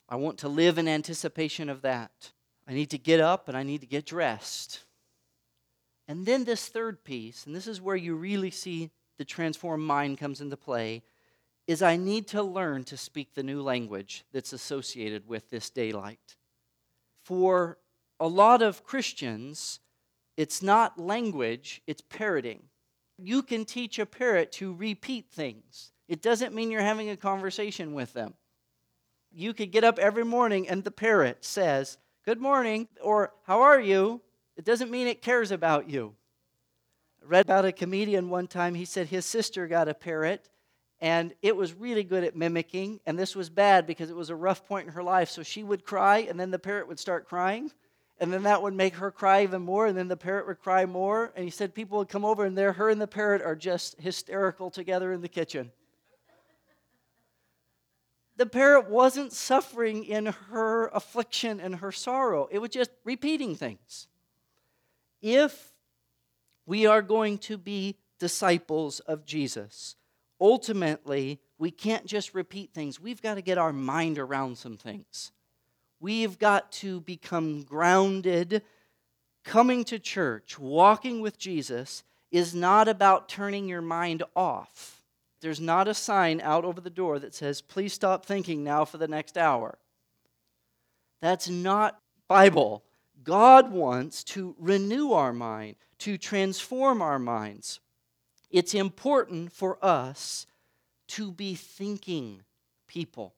I 0.09 0.17
want 0.17 0.39
to 0.41 0.49
live 0.49 0.77
in 0.77 0.87
anticipation 0.87 1.71
of 1.71 1.81
that. 1.83 2.33
I 2.69 2.75
need 2.75 2.91
to 2.91 2.99
get 2.99 3.19
up 3.19 3.49
and 3.49 3.57
I 3.57 3.63
need 3.63 3.81
to 3.81 3.87
get 3.87 4.05
dressed. 4.05 4.81
And 6.07 6.27
then 6.27 6.45
this 6.45 6.69
third 6.69 7.03
piece, 7.03 7.47
and 7.47 7.57
this 7.57 7.67
is 7.67 7.81
where 7.81 7.97
you 7.97 8.15
really 8.15 8.51
see 8.51 8.91
the 9.17 9.25
transformed 9.25 9.85
mind 9.85 10.19
comes 10.19 10.41
into 10.41 10.57
play, 10.57 11.03
is 11.67 11.83
I 11.83 11.97
need 11.97 12.27
to 12.29 12.43
learn 12.43 12.85
to 12.85 12.97
speak 12.97 13.35
the 13.35 13.43
new 13.43 13.63
language 13.63 14.25
that's 14.33 14.53
associated 14.53 15.29
with 15.29 15.51
this 15.51 15.71
daylight. 15.71 16.37
For 17.23 17.79
a 18.19 18.27
lot 18.27 18.63
of 18.63 18.85
Christians, 18.85 19.81
it's 20.37 20.63
not 20.63 20.99
language, 20.99 21.83
it's 21.87 22.03
parroting. 22.03 22.65
You 23.17 23.43
can 23.43 23.65
teach 23.65 23.99
a 23.99 24.07
parrot 24.07 24.51
to 24.53 24.75
repeat 24.75 25.31
things. 25.31 25.93
It 26.09 26.21
doesn't 26.23 26.55
mean 26.55 26.71
you're 26.71 26.81
having 26.81 27.11
a 27.11 27.17
conversation 27.17 27.95
with 27.95 28.13
them. 28.13 28.35
You 29.31 29.55
could 29.55 29.71
get 29.71 29.85
up 29.85 29.99
every 29.99 30.25
morning 30.25 30.69
and 30.69 30.83
the 30.83 30.91
parrot 30.91 31.45
says, 31.45 31.99
Good 32.25 32.41
morning, 32.41 32.89
or 33.01 33.33
How 33.45 33.63
are 33.63 33.81
you? 33.81 34.21
It 34.57 34.65
doesn't 34.65 34.91
mean 34.91 35.07
it 35.07 35.23
cares 35.23 35.51
about 35.51 35.89
you. 35.89 36.15
I 37.23 37.27
read 37.27 37.47
about 37.47 37.65
a 37.65 37.73
comedian 37.73 38.29
one 38.29 38.47
time. 38.47 38.75
He 38.75 38.85
said 38.85 39.09
his 39.09 39.25
sister 39.25 39.67
got 39.67 39.89
a 39.89 39.95
parrot 39.95 40.49
and 41.03 41.35
it 41.43 41.57
was 41.57 41.75
really 41.75 42.05
good 42.05 42.23
at 42.23 42.37
mimicking. 42.37 43.01
And 43.07 43.19
this 43.19 43.35
was 43.35 43.51
bad 43.51 43.89
because 43.89 44.09
it 44.09 44.15
was 44.15 44.31
a 44.31 44.37
rough 44.37 44.65
point 44.65 44.87
in 44.87 44.93
her 44.93 45.03
life. 45.03 45.31
So 45.31 45.43
she 45.43 45.65
would 45.65 45.85
cry, 45.85 46.19
and 46.19 46.39
then 46.39 46.53
the 46.53 46.61
parrot 46.61 46.87
would 46.87 47.01
start 47.01 47.29
crying. 47.29 47.73
And 48.21 48.33
then 48.33 48.45
that 48.45 48.63
would 48.63 48.73
make 48.73 48.95
her 48.95 49.11
cry 49.11 49.43
even 49.43 49.63
more, 49.63 49.87
and 49.87 49.99
then 49.99 50.07
the 50.07 50.17
parrot 50.17 50.47
would 50.47 50.61
cry 50.61 50.87
more. 50.87 51.33
And 51.35 51.45
he 51.45 51.51
said 51.51 51.75
people 51.75 51.99
would 51.99 52.09
come 52.09 52.25
over, 52.25 52.45
and 52.45 52.57
there, 52.57 52.73
her 52.75 52.89
and 52.89 53.01
the 53.01 53.09
parrot 53.09 53.43
are 53.43 53.57
just 53.57 54.01
hysterical 54.01 54.71
together 54.71 55.13
in 55.13 55.23
the 55.23 55.29
kitchen. 55.29 55.73
The 58.37 58.47
parrot 58.47 58.89
wasn't 58.89 59.33
suffering 59.33 60.05
in 60.05 60.27
her 60.27 60.87
affliction 60.87 61.59
and 61.59 61.77
her 61.77 61.91
sorrow, 61.91 62.49
it 62.51 62.61
was 62.61 62.71
just 62.71 62.91
repeating 63.05 63.57
things. 63.57 64.07
If 65.21 65.73
we 66.65 66.87
are 66.87 67.03
going 67.03 67.39
to 67.39 67.59
be 67.59 67.99
disciples 68.21 69.01
of 69.01 69.27
Jesus, 69.27 69.97
ultimately, 70.43 71.39
we 71.57 71.71
can't 71.71 72.05
just 72.05 72.35
repeat 72.35 72.75
things. 72.75 73.01
We've 73.01 73.23
got 73.23 73.37
to 73.37 73.43
get 73.43 73.57
our 73.57 73.73
mind 73.73 74.19
around 74.19 74.59
some 74.59 74.77
things. 74.77 75.31
We've 76.01 76.37
got 76.39 76.73
to 76.73 77.01
become 77.03 77.63
grounded. 77.63 78.63
Coming 79.45 79.85
to 79.85 79.99
church, 80.01 80.59
walking 80.59 81.21
with 81.21 81.39
Jesus, 81.39 82.03
is 82.33 82.55
not 82.55 82.89
about 82.89 83.29
turning 83.29 83.69
your 83.69 83.81
mind 83.81 84.25
off. 84.35 85.03
There's 85.41 85.61
not 85.61 85.89
a 85.89 85.95
sign 85.95 86.41
out 86.41 86.65
over 86.65 86.81
the 86.81 86.91
door 86.91 87.19
that 87.21 87.35
says, 87.35 87.61
please 87.61 87.93
stop 87.93 88.27
thinking 88.27 88.65
now 88.65 88.85
for 88.85 88.99
the 88.99 89.09
next 89.09 89.39
hour. 89.39 89.79
That's 91.21 91.49
not 91.49 92.01
Bible. 92.29 92.83
God 93.23 93.71
wants 93.71 94.25
to 94.25 94.57
renew 94.59 95.13
our 95.13 95.33
mind, 95.33 95.77
to 95.99 96.19
transform 96.19 97.01
our 97.01 97.19
minds 97.19 97.81
it's 98.53 98.75
important 98.75 99.51
for 99.51 99.79
us 99.83 100.47
to 101.09 101.33
be 101.33 101.55
thinking 101.55 102.43
people. 102.87 103.35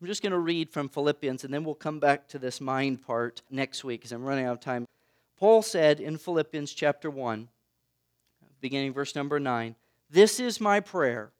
I'm 0.00 0.06
just 0.06 0.22
going 0.22 0.32
to 0.32 0.38
read 0.38 0.70
from 0.70 0.88
Philippians 0.88 1.42
and 1.42 1.52
then 1.52 1.64
we'll 1.64 1.74
come 1.74 1.98
back 1.98 2.28
to 2.28 2.38
this 2.38 2.60
mind 2.60 3.02
part 3.02 3.42
next 3.50 3.82
week 3.82 4.00
because 4.00 4.12
I'm 4.12 4.24
running 4.24 4.44
out 4.44 4.52
of 4.52 4.60
time. 4.60 4.86
Paul 5.38 5.62
said 5.62 5.98
in 6.00 6.18
Philippians 6.18 6.72
chapter 6.72 7.10
1, 7.10 7.48
beginning 8.60 8.92
verse 8.92 9.16
number 9.16 9.40
9, 9.40 9.74
This 10.10 10.38
is 10.38 10.60
my 10.60 10.80
prayer, 10.80 11.32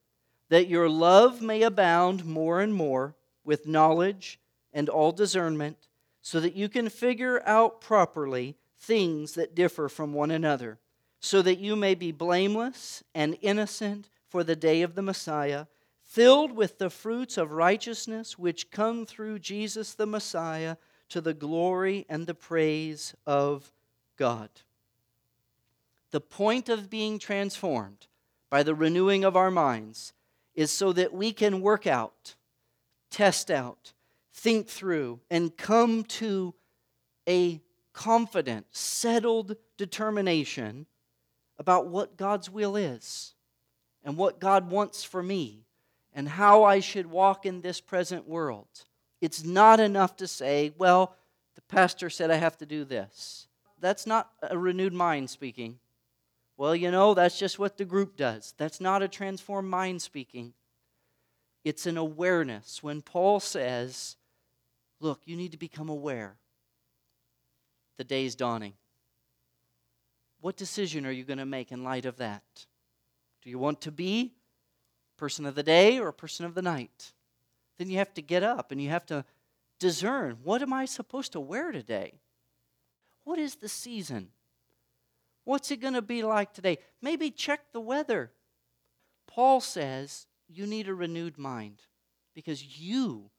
that 0.49 0.69
your 0.69 0.89
love 0.89 1.43
may 1.43 1.63
abound 1.63 2.25
more 2.25 2.61
and 2.61 2.75
more 2.75 3.15
with 3.45 3.67
knowledge 3.67 4.41
and 4.73 4.89
all 4.89 5.13
discernment, 5.13 5.77
so 6.23 6.41
that 6.41 6.55
you 6.55 6.69
can 6.69 6.89
figure 6.89 7.43
out 7.47 7.81
properly 7.81 8.57
things 8.79 9.35
that 9.35 9.55
differ 9.55 9.89
from 9.89 10.13
one 10.13 10.31
another 10.31 10.79
so 11.21 11.43
that 11.43 11.59
you 11.59 11.75
may 11.77 11.95
be 11.95 12.13
blameless 12.13 13.03
and 13.15 13.37
innocent 13.43 14.09
for 14.29 14.45
the 14.45 14.57
day 14.57 14.83
of 14.83 14.95
the 14.95 15.03
Messiah, 15.03 15.67
filled 16.05 16.53
with 16.53 16.79
the 16.79 16.91
fruits 16.91 17.37
of 17.37 17.51
righteousness 17.51 18.39
which 18.39 18.71
come 18.71 19.05
through 19.05 19.39
Jesus 19.39 19.95
the 19.95 20.07
Messiah 20.07 20.77
to 21.09 21.21
the 21.21 21.35
glory 21.35 22.07
and 22.09 22.27
the 22.27 22.35
praise 22.35 23.15
of 23.27 23.73
God. 24.17 24.51
The 26.11 26.21
point 26.21 26.69
of 26.69 26.89
being 26.89 27.19
transformed 27.19 28.07
by 28.51 28.63
the 28.63 28.75
renewing 28.75 29.25
of 29.25 29.37
our 29.37 29.51
minds 29.51 30.13
is 30.55 30.71
so 30.71 30.93
that 30.93 31.13
we 31.13 31.33
can 31.33 31.61
work 31.61 31.87
out, 31.87 32.35
test 33.11 33.51
out, 33.51 33.93
think 34.33 34.69
through, 34.69 35.21
and 35.31 35.57
come 35.57 36.05
to 36.05 36.55
a 37.29 37.61
confident, 37.93 38.67
settled 38.71 39.57
determination 39.77 40.87
about 41.59 41.89
what 41.89 42.17
God's 42.17 42.49
will 42.51 42.77
is 42.77 43.35
and 44.05 44.17
what 44.17 44.41
God 44.41 44.71
wants 44.71 45.05
for 45.05 45.23
me 45.23 45.65
and 46.15 46.29
how 46.29 46.65
I 46.65 46.81
should 46.81 47.07
walk 47.07 47.45
in 47.45 47.61
this 47.61 47.81
present 47.81 48.29
world. 48.29 48.69
It's 49.21 49.45
not 49.45 49.81
enough 49.81 50.17
to 50.17 50.29
say, 50.29 50.73
well, 50.79 51.17
the 51.55 51.63
pastor 51.63 52.09
said 52.11 52.31
I 52.31 52.37
have 52.37 52.57
to 52.59 52.67
do 52.67 52.85
this. 52.85 53.49
That's 53.81 54.07
not 54.07 54.31
a 54.43 54.57
renewed 54.57 54.93
mind 54.93 55.31
speaking. 55.31 55.79
Well, 56.57 56.75
you 56.75 56.91
know, 56.91 57.15
that's 57.15 57.39
just 57.39 57.59
what 57.59 57.77
the 57.77 57.85
group 57.85 58.17
does. 58.17 58.55
That's 58.59 58.81
not 58.81 59.03
a 59.03 59.09
transformed 59.09 59.69
mind 59.69 60.03
speaking. 60.03 60.55
It's 61.65 61.87
an 61.87 61.97
awareness. 61.97 62.83
When 62.83 63.03
Paul 63.03 63.41
says, 63.41 64.17
look, 65.01 65.21
you 65.25 65.37
need 65.37 65.53
to 65.53 65.59
become 65.59 65.89
aware, 65.89 66.37
the 67.97 68.05
day's 68.05 68.35
dawning. 68.35 68.75
What 70.41 70.57
decision 70.57 71.05
are 71.07 71.11
you 71.11 71.25
going 71.25 71.39
to 71.39 71.47
make 71.47 71.73
in 71.73 71.83
light 71.83 72.07
of 72.07 72.17
that? 72.19 72.43
Do 73.43 73.51
you 73.51 73.59
want 73.59 73.81
to 73.83 73.91
be 73.91 74.35
a 75.17 75.21
person 75.21 75.47
of 75.47 75.55
the 75.55 75.63
day 75.63 75.99
or 75.99 76.09
a 76.09 76.13
person 76.13 76.47
of 76.47 76.55
the 76.55 76.63
night? 76.63 77.13
Then 77.79 77.91
you 77.91 77.99
have 77.99 78.15
to 78.15 78.23
get 78.23 78.43
up 78.43 78.73
and 78.73 78.81
you 78.81 78.89
have 78.89 79.07
to 79.07 79.25
discern 79.79 80.39
what 80.43 80.63
am 80.63 80.73
I 80.73 80.85
supposed 80.85 81.33
to 81.33 81.41
wear 81.41 81.73
today? 81.73 82.21
What 83.25 83.39
is 83.39 83.57
the 83.57 83.69
season? 83.69 84.29
What's 85.45 85.71
it 85.71 85.81
going 85.81 85.95
to 85.95 86.03
be 86.03 86.23
like 86.23 86.53
today? 86.53 86.79
Maybe 87.01 87.31
check 87.31 87.73
the 87.73 87.81
weather. 87.81 88.33
Paul 89.27 89.61
says 89.61 90.27
you 90.49 90.67
need 90.67 90.89
a 90.89 90.95
renewed 90.95 91.39
mind 91.39 91.83
because 92.35 92.81
you, 92.81 93.31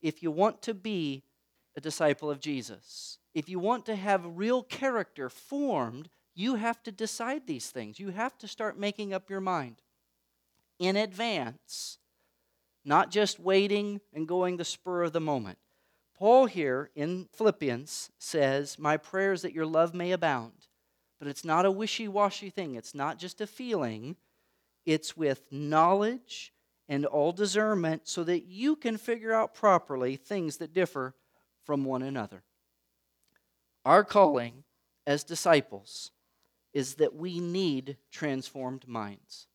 if 0.00 0.22
you 0.22 0.30
want 0.30 0.62
to 0.62 0.74
be 0.74 1.24
a 1.76 1.80
disciple 1.80 2.30
of 2.30 2.40
Jesus, 2.40 3.18
if 3.34 3.48
you 3.48 3.58
want 3.58 3.86
to 3.86 3.96
have 3.96 4.38
real 4.38 4.62
character 4.62 5.28
formed 5.28 6.08
you 6.38 6.54
have 6.54 6.80
to 6.84 6.92
decide 6.92 7.46
these 7.46 7.68
things. 7.68 7.98
You 7.98 8.10
have 8.10 8.38
to 8.38 8.46
start 8.46 8.78
making 8.78 9.12
up 9.12 9.28
your 9.28 9.40
mind 9.40 9.82
in 10.78 10.94
advance, 10.94 11.98
not 12.84 13.10
just 13.10 13.40
waiting 13.40 14.00
and 14.14 14.28
going 14.28 14.56
the 14.56 14.64
spur 14.64 15.02
of 15.02 15.12
the 15.12 15.20
moment. 15.20 15.58
Paul 16.16 16.46
here 16.46 16.90
in 16.94 17.28
Philippians 17.32 18.10
says, 18.20 18.78
My 18.78 18.96
prayer 18.96 19.32
is 19.32 19.42
that 19.42 19.52
your 19.52 19.66
love 19.66 19.94
may 19.94 20.12
abound. 20.12 20.68
But 21.18 21.26
it's 21.26 21.44
not 21.44 21.66
a 21.66 21.72
wishy 21.72 22.06
washy 22.06 22.50
thing, 22.50 22.76
it's 22.76 22.94
not 22.94 23.18
just 23.18 23.40
a 23.40 23.46
feeling, 23.46 24.14
it's 24.86 25.16
with 25.16 25.42
knowledge 25.50 26.52
and 26.88 27.04
all 27.04 27.32
discernment 27.32 28.06
so 28.06 28.22
that 28.22 28.46
you 28.46 28.76
can 28.76 28.96
figure 28.96 29.34
out 29.34 29.54
properly 29.54 30.14
things 30.14 30.58
that 30.58 30.72
differ 30.72 31.16
from 31.64 31.84
one 31.84 32.02
another. 32.02 32.44
Our 33.84 34.04
calling 34.04 34.62
as 35.04 35.24
disciples 35.24 36.12
is 36.78 36.94
that 36.94 37.16
we 37.16 37.40
need 37.40 37.96
transformed 38.12 38.86
minds. 38.86 39.48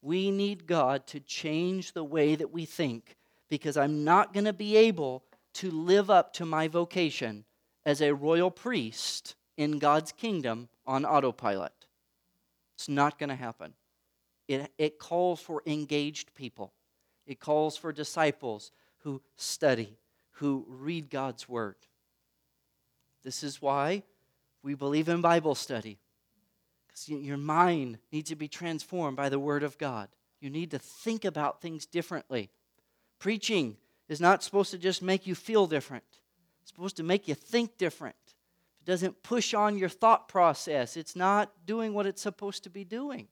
We 0.00 0.30
need 0.30 0.66
God 0.66 1.06
to 1.08 1.20
change 1.20 1.92
the 1.92 2.02
way 2.02 2.34
that 2.34 2.50
we 2.50 2.64
think 2.64 3.18
because 3.50 3.76
I'm 3.76 4.04
not 4.04 4.32
going 4.32 4.46
to 4.46 4.54
be 4.54 4.78
able 4.78 5.22
to 5.60 5.70
live 5.70 6.08
up 6.08 6.32
to 6.32 6.46
my 6.46 6.68
vocation 6.68 7.44
as 7.84 8.00
a 8.00 8.14
royal 8.14 8.50
priest 8.50 9.34
in 9.58 9.78
God's 9.78 10.12
kingdom 10.12 10.70
on 10.86 11.04
autopilot. 11.04 11.74
It's 12.74 12.88
not 12.88 13.18
going 13.18 13.28
to 13.28 13.36
happen. 13.36 13.74
It, 14.48 14.72
it 14.78 14.98
calls 14.98 15.42
for 15.42 15.62
engaged 15.66 16.34
people, 16.34 16.72
it 17.26 17.38
calls 17.38 17.76
for 17.76 17.92
disciples 17.92 18.72
who 19.00 19.20
study, 19.36 19.98
who 20.36 20.64
read 20.66 21.10
God's 21.10 21.46
word. 21.46 21.76
This 23.22 23.42
is 23.42 23.60
why 23.60 24.04
we 24.62 24.72
believe 24.72 25.10
in 25.10 25.20
Bible 25.20 25.54
study. 25.54 25.98
Because 26.92 27.08
your 27.08 27.38
mind 27.38 27.98
needs 28.12 28.28
to 28.30 28.36
be 28.36 28.48
transformed 28.48 29.16
by 29.16 29.28
the 29.28 29.38
Word 29.38 29.62
of 29.62 29.78
God. 29.78 30.08
You 30.40 30.50
need 30.50 30.70
to 30.72 30.78
think 30.78 31.24
about 31.24 31.62
things 31.62 31.86
differently. 31.86 32.50
Preaching 33.18 33.76
is 34.08 34.20
not 34.20 34.42
supposed 34.42 34.72
to 34.72 34.78
just 34.78 35.00
make 35.00 35.26
you 35.26 35.34
feel 35.34 35.66
different, 35.66 36.04
it's 36.60 36.70
supposed 36.70 36.96
to 36.98 37.02
make 37.02 37.28
you 37.28 37.34
think 37.34 37.78
different. 37.78 38.16
If 38.26 38.88
it 38.88 38.90
doesn't 38.90 39.22
push 39.22 39.54
on 39.54 39.78
your 39.78 39.88
thought 39.88 40.28
process, 40.28 40.96
it's 40.96 41.16
not 41.16 41.52
doing 41.66 41.94
what 41.94 42.06
it's 42.06 42.22
supposed 42.22 42.64
to 42.64 42.70
be 42.70 42.84
doing. 42.84 43.28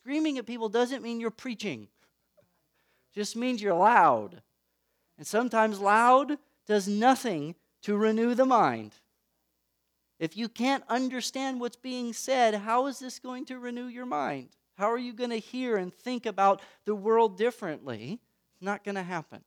Screaming 0.00 0.36
at 0.38 0.46
people 0.46 0.68
doesn't 0.68 1.02
mean 1.02 1.20
you're 1.20 1.30
preaching, 1.30 1.82
it 1.84 3.14
just 3.14 3.36
means 3.36 3.62
you're 3.62 3.74
loud. 3.74 4.42
And 5.16 5.26
sometimes 5.26 5.78
loud 5.78 6.38
does 6.66 6.88
nothing 6.88 7.54
to 7.82 7.96
renew 7.96 8.34
the 8.34 8.46
mind. 8.46 8.92
If 10.22 10.36
you 10.36 10.48
can't 10.48 10.84
understand 10.88 11.58
what's 11.58 11.74
being 11.74 12.12
said, 12.12 12.54
how 12.54 12.86
is 12.86 13.00
this 13.00 13.18
going 13.18 13.44
to 13.46 13.58
renew 13.58 13.88
your 13.88 14.06
mind? 14.06 14.50
How 14.78 14.88
are 14.88 14.96
you 14.96 15.12
going 15.12 15.30
to 15.30 15.40
hear 15.40 15.76
and 15.76 15.92
think 15.92 16.26
about 16.26 16.62
the 16.84 16.94
world 16.94 17.36
differently? 17.36 18.20
It's 18.52 18.62
not 18.62 18.84
going 18.84 18.94
to 18.94 19.02
happen. 19.02 19.40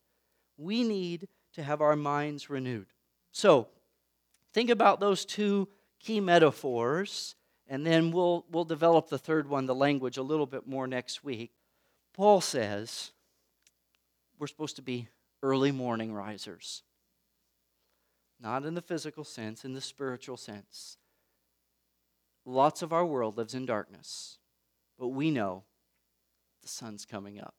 We 0.57 0.83
need 0.83 1.29
to 1.53 1.63
have 1.63 1.79
our 1.79 1.95
minds 1.95 2.49
renewed. 2.49 2.87
So, 3.31 3.69
think 4.51 4.69
about 4.69 4.99
those 4.99 5.23
two 5.23 5.69
key 6.01 6.19
metaphors 6.19 7.35
And 7.69 7.87
then 7.87 8.11
we'll, 8.11 8.45
we'll 8.51 8.65
develop 8.65 9.07
the 9.07 9.17
third 9.17 9.47
one, 9.47 9.67
the 9.67 9.73
language, 9.73 10.17
a 10.17 10.23
little 10.23 10.45
bit 10.45 10.67
more 10.67 10.87
next 10.87 11.23
week. 11.23 11.51
Paul 12.13 12.41
says 12.41 13.11
we're 14.37 14.47
supposed 14.47 14.75
to 14.75 14.81
be 14.81 15.07
early 15.41 15.71
morning 15.71 16.13
risers. 16.13 16.83
Not 18.39 18.65
in 18.65 18.73
the 18.73 18.81
physical 18.81 19.23
sense, 19.23 19.63
in 19.63 19.73
the 19.73 19.81
spiritual 19.81 20.37
sense. 20.37 20.97
Lots 22.45 22.81
of 22.81 22.93
our 22.93 23.05
world 23.05 23.37
lives 23.37 23.55
in 23.55 23.65
darkness, 23.65 24.37
but 24.99 25.07
we 25.07 25.31
know 25.31 25.63
the 26.61 26.67
sun's 26.67 27.05
coming 27.05 27.39
up, 27.39 27.55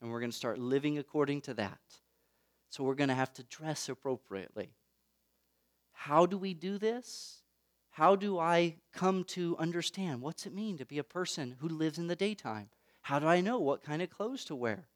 and 0.00 0.10
we're 0.10 0.20
going 0.20 0.30
to 0.30 0.36
start 0.36 0.58
living 0.58 0.98
according 0.98 1.42
to 1.42 1.54
that. 1.54 1.80
So 2.70 2.84
we're 2.84 2.94
going 2.94 3.08
to 3.08 3.14
have 3.14 3.32
to 3.34 3.42
dress 3.42 3.88
appropriately. 3.88 4.70
How 5.92 6.24
do 6.24 6.38
we 6.38 6.54
do 6.54 6.78
this? 6.78 7.42
How 7.90 8.16
do 8.16 8.38
I 8.38 8.76
come 8.94 9.24
to 9.24 9.56
understand 9.58 10.22
what's 10.22 10.46
it 10.46 10.54
mean 10.54 10.78
to 10.78 10.86
be 10.86 10.98
a 10.98 11.04
person 11.04 11.56
who 11.60 11.68
lives 11.68 11.98
in 11.98 12.06
the 12.06 12.16
daytime? 12.16 12.70
How 13.02 13.18
do 13.18 13.26
I 13.26 13.42
know 13.42 13.58
what 13.58 13.82
kind 13.82 14.00
of 14.00 14.08
clothes 14.08 14.46
to 14.46 14.54
wear? 14.54 14.88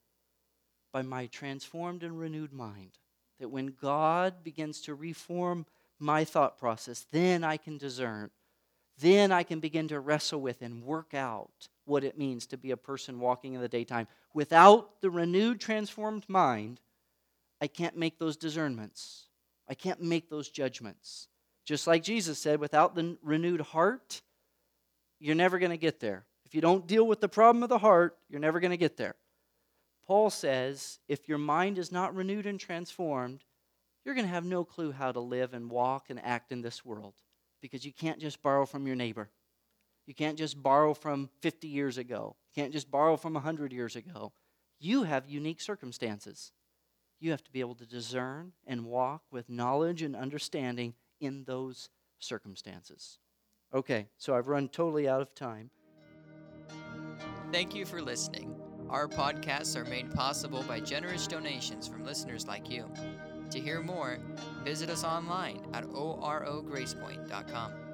By 0.92 1.02
my 1.02 1.26
transformed 1.26 2.02
and 2.02 2.18
renewed 2.18 2.54
mind. 2.54 2.92
That 3.40 3.48
when 3.48 3.74
God 3.80 4.42
begins 4.42 4.80
to 4.82 4.94
reform 4.94 5.66
my 5.98 6.24
thought 6.24 6.58
process, 6.58 7.06
then 7.10 7.44
I 7.44 7.56
can 7.56 7.78
discern. 7.78 8.30
Then 8.98 9.30
I 9.30 9.42
can 9.42 9.60
begin 9.60 9.88
to 9.88 10.00
wrestle 10.00 10.40
with 10.40 10.62
and 10.62 10.82
work 10.82 11.12
out 11.12 11.68
what 11.84 12.04
it 12.04 12.18
means 12.18 12.46
to 12.46 12.56
be 12.56 12.70
a 12.70 12.76
person 12.76 13.20
walking 13.20 13.54
in 13.54 13.60
the 13.60 13.68
daytime. 13.68 14.08
Without 14.32 15.00
the 15.00 15.10
renewed, 15.10 15.60
transformed 15.60 16.24
mind, 16.28 16.80
I 17.60 17.66
can't 17.66 17.96
make 17.96 18.18
those 18.18 18.36
discernments. 18.36 19.28
I 19.68 19.74
can't 19.74 20.00
make 20.00 20.30
those 20.30 20.48
judgments. 20.48 21.28
Just 21.64 21.86
like 21.86 22.02
Jesus 22.02 22.38
said, 22.38 22.60
without 22.60 22.94
the 22.94 23.16
renewed 23.22 23.60
heart, 23.60 24.22
you're 25.18 25.34
never 25.34 25.58
going 25.58 25.70
to 25.70 25.76
get 25.76 26.00
there. 26.00 26.24
If 26.44 26.54
you 26.54 26.60
don't 26.60 26.86
deal 26.86 27.06
with 27.06 27.20
the 27.20 27.28
problem 27.28 27.62
of 27.62 27.68
the 27.68 27.78
heart, 27.78 28.16
you're 28.28 28.40
never 28.40 28.60
going 28.60 28.70
to 28.70 28.76
get 28.76 28.96
there. 28.96 29.16
Paul 30.06 30.30
says 30.30 31.00
if 31.08 31.28
your 31.28 31.38
mind 31.38 31.78
is 31.78 31.90
not 31.90 32.14
renewed 32.14 32.46
and 32.46 32.60
transformed, 32.60 33.44
you're 34.04 34.14
going 34.14 34.26
to 34.26 34.32
have 34.32 34.44
no 34.44 34.64
clue 34.64 34.92
how 34.92 35.10
to 35.10 35.20
live 35.20 35.52
and 35.52 35.68
walk 35.68 36.10
and 36.10 36.20
act 36.24 36.52
in 36.52 36.62
this 36.62 36.84
world 36.84 37.14
because 37.60 37.84
you 37.84 37.92
can't 37.92 38.20
just 38.20 38.40
borrow 38.42 38.64
from 38.64 38.86
your 38.86 38.94
neighbor. 38.94 39.30
You 40.06 40.14
can't 40.14 40.38
just 40.38 40.62
borrow 40.62 40.94
from 40.94 41.28
50 41.40 41.66
years 41.66 41.98
ago. 41.98 42.36
You 42.54 42.62
can't 42.62 42.72
just 42.72 42.88
borrow 42.88 43.16
from 43.16 43.34
100 43.34 43.72
years 43.72 43.96
ago. 43.96 44.32
You 44.78 45.02
have 45.02 45.28
unique 45.28 45.60
circumstances. 45.60 46.52
You 47.18 47.32
have 47.32 47.42
to 47.42 47.50
be 47.50 47.60
able 47.60 47.74
to 47.76 47.86
discern 47.86 48.52
and 48.66 48.84
walk 48.84 49.22
with 49.32 49.48
knowledge 49.48 50.02
and 50.02 50.14
understanding 50.14 50.94
in 51.20 51.44
those 51.44 51.88
circumstances. 52.20 53.18
Okay, 53.74 54.06
so 54.16 54.36
I've 54.36 54.46
run 54.46 54.68
totally 54.68 55.08
out 55.08 55.22
of 55.22 55.34
time. 55.34 55.70
Thank 57.50 57.74
you 57.74 57.84
for 57.84 58.00
listening. 58.00 58.54
Our 58.88 59.08
podcasts 59.08 59.76
are 59.76 59.84
made 59.84 60.12
possible 60.12 60.62
by 60.62 60.80
generous 60.80 61.26
donations 61.26 61.88
from 61.88 62.04
listeners 62.04 62.46
like 62.46 62.70
you. 62.70 62.84
To 63.50 63.60
hear 63.60 63.82
more, 63.82 64.18
visit 64.64 64.90
us 64.90 65.04
online 65.04 65.60
at 65.72 65.84
orogracepoint.com. 65.84 67.85